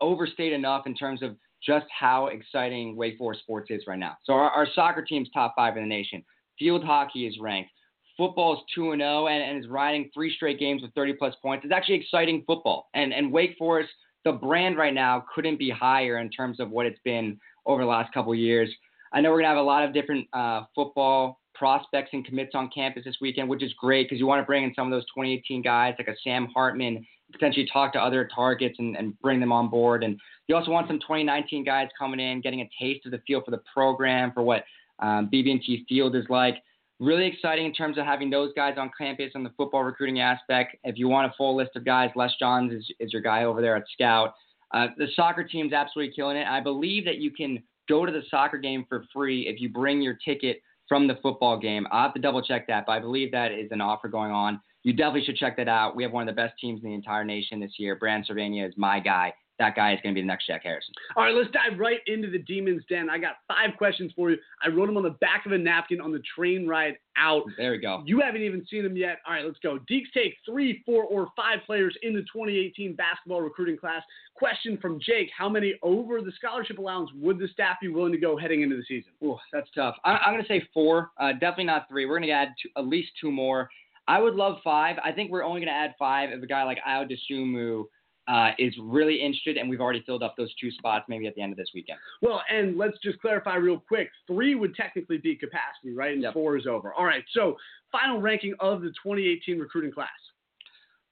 overstate 0.00 0.52
enough 0.52 0.86
in 0.86 0.94
terms 0.94 1.22
of 1.22 1.36
just 1.64 1.86
how 1.96 2.26
exciting 2.28 2.96
Wake 2.96 3.18
Forest 3.18 3.42
sports 3.42 3.68
is 3.70 3.82
right 3.86 3.98
now. 3.98 4.16
So 4.24 4.32
our, 4.32 4.50
our 4.50 4.66
soccer 4.74 5.02
team's 5.02 5.28
top 5.32 5.54
five 5.56 5.76
in 5.76 5.82
the 5.82 5.88
nation. 5.88 6.24
Field 6.58 6.84
hockey 6.84 7.26
is 7.26 7.36
ranked. 7.40 7.70
Football 8.16 8.54
is 8.54 8.60
2 8.74 8.92
and 8.92 9.00
0 9.00 9.28
and 9.28 9.62
is 9.62 9.70
riding 9.70 10.10
three 10.12 10.34
straight 10.34 10.58
games 10.58 10.82
with 10.82 10.92
30 10.94 11.14
plus 11.14 11.34
points. 11.40 11.64
It's 11.64 11.72
actually 11.72 11.96
exciting 11.96 12.42
football. 12.46 12.88
And 12.94 13.12
and 13.12 13.32
Wake 13.32 13.56
Forest, 13.56 13.90
the 14.24 14.32
brand 14.32 14.76
right 14.76 14.94
now 14.94 15.24
couldn't 15.34 15.58
be 15.58 15.70
higher 15.70 16.18
in 16.18 16.30
terms 16.30 16.58
of 16.58 16.70
what 16.70 16.86
it's 16.86 16.98
been 17.04 17.38
over 17.66 17.82
the 17.82 17.88
last 17.88 18.12
couple 18.12 18.34
years. 18.34 18.68
I 19.12 19.20
know 19.20 19.30
we're 19.30 19.38
gonna 19.38 19.48
have 19.48 19.58
a 19.58 19.62
lot 19.62 19.84
of 19.84 19.94
different 19.94 20.26
uh, 20.32 20.62
football 20.74 21.40
prospects 21.54 22.10
and 22.12 22.24
commits 22.24 22.52
on 22.54 22.70
campus 22.74 23.04
this 23.04 23.16
weekend, 23.20 23.48
which 23.48 23.62
is 23.62 23.72
great 23.74 24.08
because 24.08 24.18
you 24.18 24.26
want 24.26 24.40
to 24.40 24.46
bring 24.46 24.64
in 24.64 24.72
some 24.74 24.86
of 24.86 24.92
those 24.92 25.04
2018 25.06 25.62
guys 25.62 25.94
like 25.98 26.08
a 26.08 26.14
Sam 26.22 26.46
Hartman, 26.54 27.04
potentially 27.32 27.68
talk 27.72 27.92
to 27.92 28.00
other 28.00 28.28
targets 28.34 28.76
and, 28.78 28.96
and 28.96 29.18
bring 29.20 29.40
them 29.40 29.52
on 29.52 29.68
board. 29.68 30.04
And 30.04 30.18
you 30.46 30.56
also 30.56 30.70
want 30.70 30.86
some 30.86 30.98
2019 30.98 31.64
guys 31.64 31.88
coming 31.98 32.20
in, 32.20 32.40
getting 32.40 32.60
a 32.60 32.70
taste 32.80 33.04
of 33.06 33.12
the 33.12 33.20
feel 33.26 33.42
for 33.44 33.50
the 33.50 33.60
program, 33.72 34.32
for 34.32 34.42
what 34.42 34.64
um, 35.00 35.28
BB&T 35.32 35.84
Field 35.88 36.16
is 36.16 36.24
like. 36.28 36.56
Really 37.00 37.26
exciting 37.26 37.66
in 37.66 37.72
terms 37.72 37.96
of 37.96 38.04
having 38.04 38.28
those 38.28 38.52
guys 38.56 38.74
on 38.76 38.90
campus 38.98 39.30
on 39.34 39.44
the 39.44 39.52
football 39.56 39.84
recruiting 39.84 40.20
aspect. 40.20 40.76
If 40.82 40.98
you 40.98 41.08
want 41.08 41.30
a 41.30 41.34
full 41.36 41.56
list 41.56 41.70
of 41.76 41.84
guys, 41.84 42.10
Les 42.16 42.32
Johns 42.40 42.72
is, 42.72 42.84
is 42.98 43.12
your 43.12 43.22
guy 43.22 43.44
over 43.44 43.60
there 43.60 43.76
at 43.76 43.84
Scout. 43.92 44.34
Uh, 44.74 44.88
the 44.96 45.06
soccer 45.14 45.44
team's 45.44 45.72
absolutely 45.72 46.12
killing 46.14 46.36
it. 46.36 46.46
I 46.46 46.60
believe 46.60 47.04
that 47.04 47.18
you 47.18 47.30
can 47.30 47.62
go 47.88 48.04
to 48.04 48.12
the 48.12 48.22
soccer 48.30 48.58
game 48.58 48.84
for 48.88 49.04
free 49.12 49.46
if 49.46 49.60
you 49.60 49.68
bring 49.68 50.02
your 50.02 50.18
ticket 50.24 50.60
from 50.88 51.06
the 51.06 51.18
football 51.22 51.58
game. 51.58 51.86
I'll 51.90 52.04
have 52.04 52.14
to 52.14 52.20
double 52.20 52.42
check 52.42 52.66
that, 52.66 52.84
but 52.86 52.92
I 52.92 53.00
believe 53.00 53.30
that 53.32 53.52
is 53.52 53.70
an 53.70 53.80
offer 53.80 54.08
going 54.08 54.32
on. 54.32 54.60
You 54.82 54.92
definitely 54.92 55.24
should 55.24 55.36
check 55.36 55.56
that 55.56 55.68
out. 55.68 55.96
We 55.96 56.02
have 56.02 56.12
one 56.12 56.28
of 56.28 56.34
the 56.34 56.40
best 56.40 56.54
teams 56.60 56.80
in 56.82 56.88
the 56.88 56.94
entire 56.94 57.24
nation 57.24 57.60
this 57.60 57.72
year. 57.78 57.96
Brandon 57.96 58.34
Servania 58.34 58.68
is 58.68 58.74
my 58.76 59.00
guy 59.00 59.32
that 59.58 59.74
guy 59.74 59.92
is 59.92 59.98
going 60.02 60.14
to 60.14 60.18
be 60.18 60.22
the 60.22 60.26
next 60.26 60.46
Jack 60.46 60.62
Harrison. 60.62 60.94
All 61.16 61.24
right, 61.24 61.34
let's 61.34 61.50
dive 61.50 61.78
right 61.78 61.98
into 62.06 62.30
the 62.30 62.38
Demon's 62.38 62.82
Den. 62.88 63.10
I 63.10 63.18
got 63.18 63.36
five 63.48 63.76
questions 63.76 64.12
for 64.14 64.30
you. 64.30 64.36
I 64.64 64.68
wrote 64.68 64.86
them 64.86 64.96
on 64.96 65.02
the 65.02 65.16
back 65.20 65.46
of 65.46 65.52
a 65.52 65.58
napkin 65.58 66.00
on 66.00 66.12
the 66.12 66.22
train 66.36 66.66
ride 66.66 66.94
out. 67.16 67.42
There 67.56 67.72
we 67.72 67.78
go. 67.78 68.02
You 68.06 68.20
haven't 68.20 68.42
even 68.42 68.64
seen 68.70 68.84
them 68.84 68.96
yet. 68.96 69.18
All 69.26 69.34
right, 69.34 69.44
let's 69.44 69.58
go. 69.58 69.78
Deacs 69.90 70.12
take 70.14 70.34
three, 70.46 70.82
four, 70.86 71.04
or 71.04 71.28
five 71.36 71.58
players 71.66 71.96
in 72.02 72.14
the 72.14 72.20
2018 72.20 72.94
basketball 72.94 73.40
recruiting 73.40 73.76
class. 73.76 74.02
Question 74.34 74.78
from 74.80 75.00
Jake 75.00 75.28
How 75.36 75.48
many 75.48 75.74
over 75.82 76.20
the 76.20 76.32
scholarship 76.36 76.78
allowance 76.78 77.10
would 77.16 77.38
the 77.38 77.48
staff 77.48 77.78
be 77.82 77.88
willing 77.88 78.12
to 78.12 78.18
go 78.18 78.36
heading 78.36 78.62
into 78.62 78.76
the 78.76 78.84
season? 78.86 79.10
Ooh, 79.24 79.36
that's 79.52 79.68
tough. 79.74 79.96
I, 80.04 80.18
am 80.26 80.34
going 80.34 80.42
to 80.42 80.48
say 80.48 80.62
four, 80.72 81.10
uh, 81.20 81.32
definitely 81.32 81.64
not 81.64 81.88
three. 81.88 82.06
We're 82.06 82.18
going 82.18 82.28
to 82.28 82.34
add 82.34 82.48
two, 82.62 82.68
at 82.76 82.86
least 82.86 83.10
two 83.20 83.32
more. 83.32 83.68
I 84.08 84.18
would 84.18 84.34
love 84.34 84.56
five. 84.64 84.96
I 85.04 85.12
think 85.12 85.30
we're 85.30 85.44
only 85.44 85.60
going 85.60 85.68
to 85.68 85.74
add 85.74 85.94
five 85.98 86.30
if 86.30 86.42
a 86.42 86.46
guy 86.46 86.64
like 86.64 86.78
Ayo 86.88 87.06
Dosunmu 87.08 87.84
uh, 88.26 88.50
is 88.58 88.74
really 88.82 89.20
interested, 89.20 89.58
and 89.58 89.68
we've 89.68 89.80
already 89.80 90.02
filled 90.06 90.22
up 90.22 90.34
those 90.36 90.52
two 90.56 90.70
spots 90.70 91.04
maybe 91.08 91.26
at 91.26 91.34
the 91.34 91.42
end 91.42 91.52
of 91.52 91.58
this 91.58 91.68
weekend. 91.74 91.98
Well, 92.22 92.42
and 92.50 92.76
let's 92.76 92.96
just 93.02 93.20
clarify 93.20 93.56
real 93.56 93.78
quick: 93.78 94.10
three 94.26 94.54
would 94.54 94.74
technically 94.74 95.18
be 95.18 95.36
capacity, 95.36 95.94
right? 95.94 96.14
And 96.14 96.22
yep. 96.22 96.32
four 96.32 96.56
is 96.56 96.66
over. 96.66 96.92
All 96.94 97.04
right. 97.04 97.22
So, 97.32 97.56
final 97.92 98.20
ranking 98.20 98.54
of 98.60 98.80
the 98.80 98.88
2018 98.88 99.58
recruiting 99.58 99.92
class. 99.92 100.08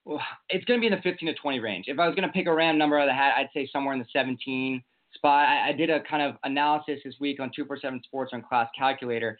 Well, 0.06 0.20
it's 0.48 0.64
going 0.64 0.78
to 0.78 0.80
be 0.80 0.86
in 0.86 0.92
the 0.92 1.02
15 1.02 1.26
to 1.28 1.34
20 1.34 1.58
range. 1.58 1.86
If 1.88 1.98
I 1.98 2.06
was 2.06 2.14
going 2.14 2.28
to 2.28 2.32
pick 2.32 2.46
a 2.46 2.54
random 2.54 2.78
number 2.78 2.98
out 2.98 3.08
of 3.08 3.10
the 3.10 3.14
hat, 3.14 3.34
I'd 3.36 3.48
say 3.52 3.68
somewhere 3.72 3.92
in 3.92 3.98
the 3.98 4.06
17 4.12 4.82
spot. 5.14 5.48
I, 5.48 5.70
I 5.70 5.72
did 5.72 5.90
a 5.90 6.00
kind 6.02 6.22
of 6.22 6.36
analysis 6.44 7.00
this 7.04 7.14
week 7.18 7.40
on 7.40 7.50
247 7.54 8.02
Sports 8.04 8.30
on 8.32 8.42
Class 8.42 8.68
Calculator. 8.78 9.36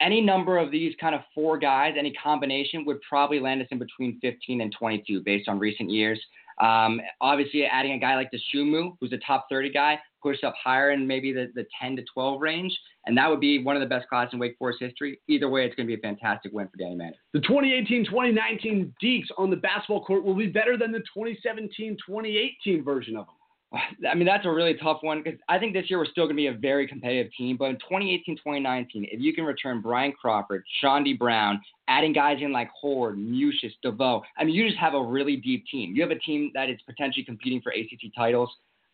Any 0.00 0.20
number 0.20 0.56
of 0.56 0.70
these 0.70 0.94
kind 1.00 1.14
of 1.14 1.20
four 1.34 1.58
guys, 1.58 1.94
any 1.98 2.12
combination 2.12 2.84
would 2.86 3.00
probably 3.02 3.38
land 3.38 3.60
us 3.60 3.68
in 3.70 3.78
between 3.78 4.18
15 4.20 4.62
and 4.62 4.74
22 4.76 5.22
based 5.22 5.48
on 5.48 5.58
recent 5.58 5.90
years. 5.90 6.18
Um, 6.60 7.00
obviously, 7.20 7.64
adding 7.64 7.92
a 7.92 7.98
guy 7.98 8.16
like 8.16 8.30
the 8.30 8.38
Dosunmu, 8.54 8.96
who's 9.00 9.12
a 9.12 9.18
top 9.18 9.46
30 9.50 9.72
guy, 9.72 9.98
push 10.22 10.36
up 10.44 10.54
higher 10.62 10.90
in 10.90 11.06
maybe 11.06 11.32
the, 11.32 11.50
the 11.54 11.66
10 11.80 11.96
to 11.96 12.04
12 12.12 12.40
range, 12.40 12.76
and 13.06 13.16
that 13.16 13.28
would 13.30 13.40
be 13.40 13.62
one 13.62 13.76
of 13.76 13.80
the 13.80 13.88
best 13.88 14.08
classes 14.08 14.34
in 14.34 14.38
Wake 14.38 14.56
Forest 14.58 14.78
history. 14.80 15.20
Either 15.28 15.48
way, 15.48 15.64
it's 15.64 15.74
going 15.74 15.86
to 15.86 15.96
be 15.96 15.98
a 15.98 16.02
fantastic 16.02 16.52
win 16.52 16.68
for 16.68 16.76
Danny 16.76 16.94
Manning. 16.94 17.14
The 17.32 17.40
2018-2019 17.40 18.92
Deacs 19.02 19.26
on 19.38 19.50
the 19.50 19.56
basketball 19.56 20.04
court 20.04 20.22
will 20.22 20.34
be 20.34 20.46
better 20.46 20.76
than 20.76 20.92
the 20.92 21.02
2017-2018 21.16 22.84
version 22.84 23.16
of 23.16 23.26
them. 23.26 23.34
I 24.10 24.14
mean, 24.14 24.26
that's 24.26 24.46
a 24.46 24.50
really 24.50 24.74
tough 24.74 24.98
one 25.02 25.22
because 25.22 25.38
I 25.48 25.58
think 25.58 25.72
this 25.72 25.88
year 25.88 25.98
we're 25.98 26.06
still 26.06 26.24
going 26.24 26.36
to 26.36 26.40
be 26.42 26.46
a 26.48 26.52
very 26.52 26.86
competitive 26.86 27.32
team. 27.36 27.56
But 27.56 27.66
in 27.66 27.76
2018, 27.76 28.36
2019, 28.36 29.06
if 29.10 29.20
you 29.20 29.32
can 29.32 29.44
return 29.44 29.80
Bryant 29.80 30.16
Crawford, 30.16 30.64
Chaundee 30.82 31.18
Brown, 31.18 31.60
adding 31.88 32.12
guys 32.12 32.38
in 32.40 32.52
like 32.52 32.70
Hoard, 32.80 33.18
Mucius, 33.18 33.72
DeVoe, 33.82 34.22
I 34.38 34.44
mean, 34.44 34.54
you 34.54 34.66
just 34.66 34.78
have 34.78 34.94
a 34.94 35.02
really 35.02 35.36
deep 35.36 35.64
team. 35.70 35.94
You 35.94 36.02
have 36.02 36.10
a 36.10 36.18
team 36.18 36.50
that 36.54 36.70
is 36.70 36.78
potentially 36.86 37.24
competing 37.24 37.60
for 37.60 37.72
ACC 37.72 38.14
titles. 38.16 38.50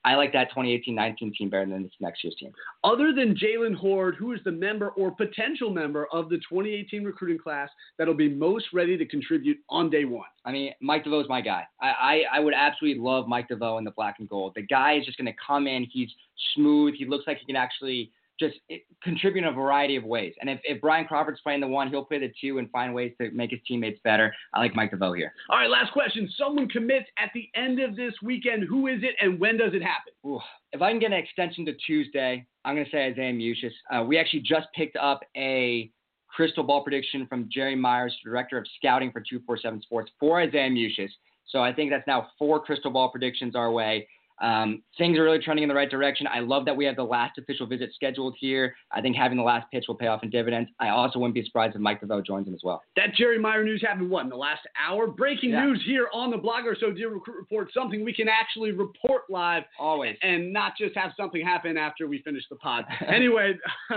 I 0.06 0.14
like 0.14 0.32
that 0.34 0.48
2018-19 0.56 1.34
team 1.34 1.50
better 1.50 1.66
than 1.66 1.82
this 1.82 1.92
next 2.00 2.22
year's 2.22 2.36
team. 2.36 2.52
Other 2.84 3.12
than 3.12 3.34
Jaylen 3.34 3.74
Hoard, 3.74 4.14
who 4.14 4.32
is 4.32 4.40
the 4.44 4.52
member 4.52 4.90
or 4.90 5.10
potential 5.10 5.68
member 5.68 6.06
of 6.12 6.28
the 6.28 6.36
2018 6.36 7.02
recruiting 7.02 7.38
class 7.38 7.68
that'll 7.98 8.14
be 8.14 8.28
most 8.28 8.66
ready 8.72 8.96
to 8.96 9.04
contribute 9.04 9.58
on 9.68 9.90
day 9.90 10.04
one? 10.04 10.28
I 10.44 10.52
mean, 10.52 10.72
Mike 10.80 11.04
DeVoe's 11.04 11.28
my 11.28 11.40
guy. 11.40 11.64
I, 11.82 11.88
I, 11.88 12.22
I 12.34 12.40
would 12.40 12.54
absolutely 12.54 13.02
love 13.02 13.26
Mike 13.26 13.48
DeVoe 13.48 13.78
in 13.78 13.84
the 13.84 13.90
black 13.90 14.16
and 14.20 14.28
gold. 14.28 14.52
The 14.54 14.62
guy 14.62 14.94
is 14.94 15.04
just 15.04 15.18
going 15.18 15.26
to 15.26 15.38
come 15.44 15.66
in. 15.66 15.86
He's 15.92 16.08
smooth. 16.54 16.94
He 16.96 17.04
looks 17.04 17.26
like 17.26 17.38
he 17.38 17.44
can 17.44 17.56
actually– 17.56 18.12
just 18.38 18.56
contribute 19.02 19.42
in 19.42 19.48
a 19.48 19.52
variety 19.52 19.96
of 19.96 20.04
ways. 20.04 20.34
And 20.40 20.50
if, 20.50 20.60
if 20.64 20.80
Bryant 20.80 21.08
Crawford's 21.08 21.40
playing 21.40 21.60
the 21.60 21.66
one, 21.66 21.88
he'll 21.88 22.04
play 22.04 22.18
the 22.18 22.32
two 22.40 22.58
and 22.58 22.70
find 22.70 22.94
ways 22.94 23.12
to 23.20 23.30
make 23.30 23.50
his 23.50 23.60
teammates 23.66 24.00
better. 24.04 24.32
I 24.54 24.60
like 24.60 24.74
Mike 24.74 24.90
DeVoe 24.90 25.14
here. 25.14 25.32
All 25.50 25.58
right, 25.58 25.70
last 25.70 25.92
question. 25.92 26.28
Someone 26.36 26.68
commits 26.68 27.06
at 27.18 27.30
the 27.34 27.48
end 27.54 27.80
of 27.80 27.96
this 27.96 28.14
weekend. 28.22 28.64
Who 28.68 28.88
is 28.88 29.02
it 29.02 29.14
and 29.20 29.40
when 29.40 29.56
does 29.56 29.72
it 29.74 29.82
happen? 29.82 30.12
Ooh, 30.26 30.40
if 30.72 30.82
I 30.82 30.90
can 30.90 31.00
get 31.00 31.12
an 31.12 31.18
extension 31.18 31.64
to 31.66 31.72
Tuesday, 31.86 32.46
I'm 32.64 32.74
going 32.74 32.84
to 32.84 32.90
say 32.90 33.06
Isaiah 33.06 33.32
Mucius. 33.32 33.72
Uh, 33.90 34.02
we 34.02 34.18
actually 34.18 34.40
just 34.40 34.66
picked 34.74 34.96
up 34.96 35.20
a 35.36 35.90
crystal 36.28 36.64
ball 36.64 36.82
prediction 36.82 37.26
from 37.26 37.48
Jerry 37.50 37.76
Myers, 37.76 38.14
director 38.22 38.58
of 38.58 38.66
scouting 38.76 39.10
for 39.10 39.20
247 39.20 39.82
Sports, 39.82 40.10
for 40.20 40.40
Isaiah 40.40 40.68
Mucius. 40.68 41.10
So 41.48 41.60
I 41.60 41.72
think 41.72 41.90
that's 41.90 42.06
now 42.06 42.28
four 42.38 42.60
crystal 42.60 42.90
ball 42.90 43.08
predictions 43.08 43.54
our 43.54 43.70
way. 43.70 44.06
Um, 44.42 44.82
things 44.98 45.18
are 45.18 45.22
really 45.22 45.38
trending 45.38 45.62
in 45.62 45.68
the 45.68 45.74
right 45.74 45.90
direction. 45.90 46.26
I 46.26 46.40
love 46.40 46.64
that 46.66 46.76
we 46.76 46.84
have 46.84 46.96
the 46.96 47.02
last 47.02 47.38
official 47.38 47.66
visit 47.66 47.90
scheduled 47.94 48.34
here. 48.38 48.74
I 48.92 49.00
think 49.00 49.16
having 49.16 49.38
the 49.38 49.44
last 49.44 49.70
pitch 49.70 49.84
will 49.88 49.94
pay 49.94 50.08
off 50.08 50.22
in 50.22 50.30
dividends. 50.30 50.70
I 50.78 50.88
also 50.88 51.18
wouldn't 51.18 51.34
be 51.34 51.44
surprised 51.44 51.74
if 51.74 51.80
Mike 51.80 52.00
DeVoe 52.00 52.20
joins 52.20 52.46
him 52.46 52.54
as 52.54 52.60
well. 52.62 52.82
That 52.96 53.14
Jerry 53.14 53.38
Meyer 53.38 53.64
news 53.64 53.82
happened 53.86 54.10
what 54.10 54.24
in 54.24 54.28
the 54.28 54.36
last 54.36 54.60
hour? 54.78 55.06
Breaking 55.06 55.50
yeah. 55.50 55.64
news 55.64 55.82
here 55.86 56.08
on 56.12 56.30
the 56.30 56.36
Blogger 56.36 56.78
So 56.78 56.90
Dear 56.90 57.10
Recruit 57.10 57.36
Report. 57.36 57.68
Something 57.72 58.04
we 58.04 58.12
can 58.12 58.28
actually 58.28 58.72
report 58.72 59.22
live, 59.28 59.62
always, 59.78 60.16
and 60.22 60.52
not 60.52 60.72
just 60.78 60.96
have 60.96 61.12
something 61.16 61.44
happen 61.44 61.76
after 61.76 62.06
we 62.06 62.20
finish 62.22 62.42
the 62.50 62.56
pod. 62.56 62.84
anyway. 63.08 63.54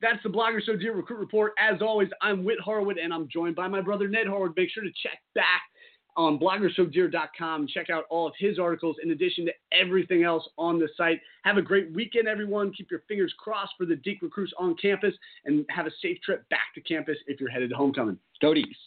That's 0.00 0.22
the 0.22 0.28
Blogger 0.28 0.60
So 0.64 0.76
Dear 0.76 0.94
Recruit 0.94 1.18
Report. 1.18 1.52
As 1.58 1.80
always, 1.80 2.08
I'm 2.20 2.44
Whit 2.44 2.60
Harwood, 2.60 2.98
and 2.98 3.12
I'm 3.12 3.28
joined 3.32 3.56
by 3.56 3.68
my 3.68 3.80
brother 3.80 4.06
Ned 4.06 4.26
Harwood. 4.26 4.52
Make 4.56 4.70
sure 4.70 4.82
to 4.82 4.90
check 5.02 5.18
back 5.34 5.62
on 6.16 6.38
bloggersodear.com. 6.38 7.66
Check 7.68 7.90
out 7.90 8.04
all 8.10 8.26
of 8.26 8.34
his 8.38 8.58
articles 8.58 8.96
in 9.02 9.10
addition 9.10 9.44
to 9.46 9.52
everything 9.72 10.22
else 10.22 10.46
on 10.58 10.78
the 10.78 10.88
site. 10.96 11.20
Have 11.42 11.56
a 11.56 11.62
great 11.62 11.92
weekend, 11.92 12.28
everyone. 12.28 12.72
Keep 12.72 12.90
your 12.90 13.02
fingers 13.08 13.34
crossed 13.38 13.72
for 13.76 13.86
the 13.86 13.94
Deac 13.94 14.22
recruits 14.22 14.52
on 14.58 14.76
campus 14.76 15.14
and 15.44 15.64
have 15.70 15.86
a 15.86 15.90
safe 16.02 16.18
trip 16.22 16.48
back 16.50 16.74
to 16.74 16.80
campus 16.80 17.16
if 17.26 17.40
you're 17.40 17.50
headed 17.50 17.70
to 17.70 17.76
homecoming. 17.76 18.18
Go 18.40 18.52
Deacs. 18.52 18.84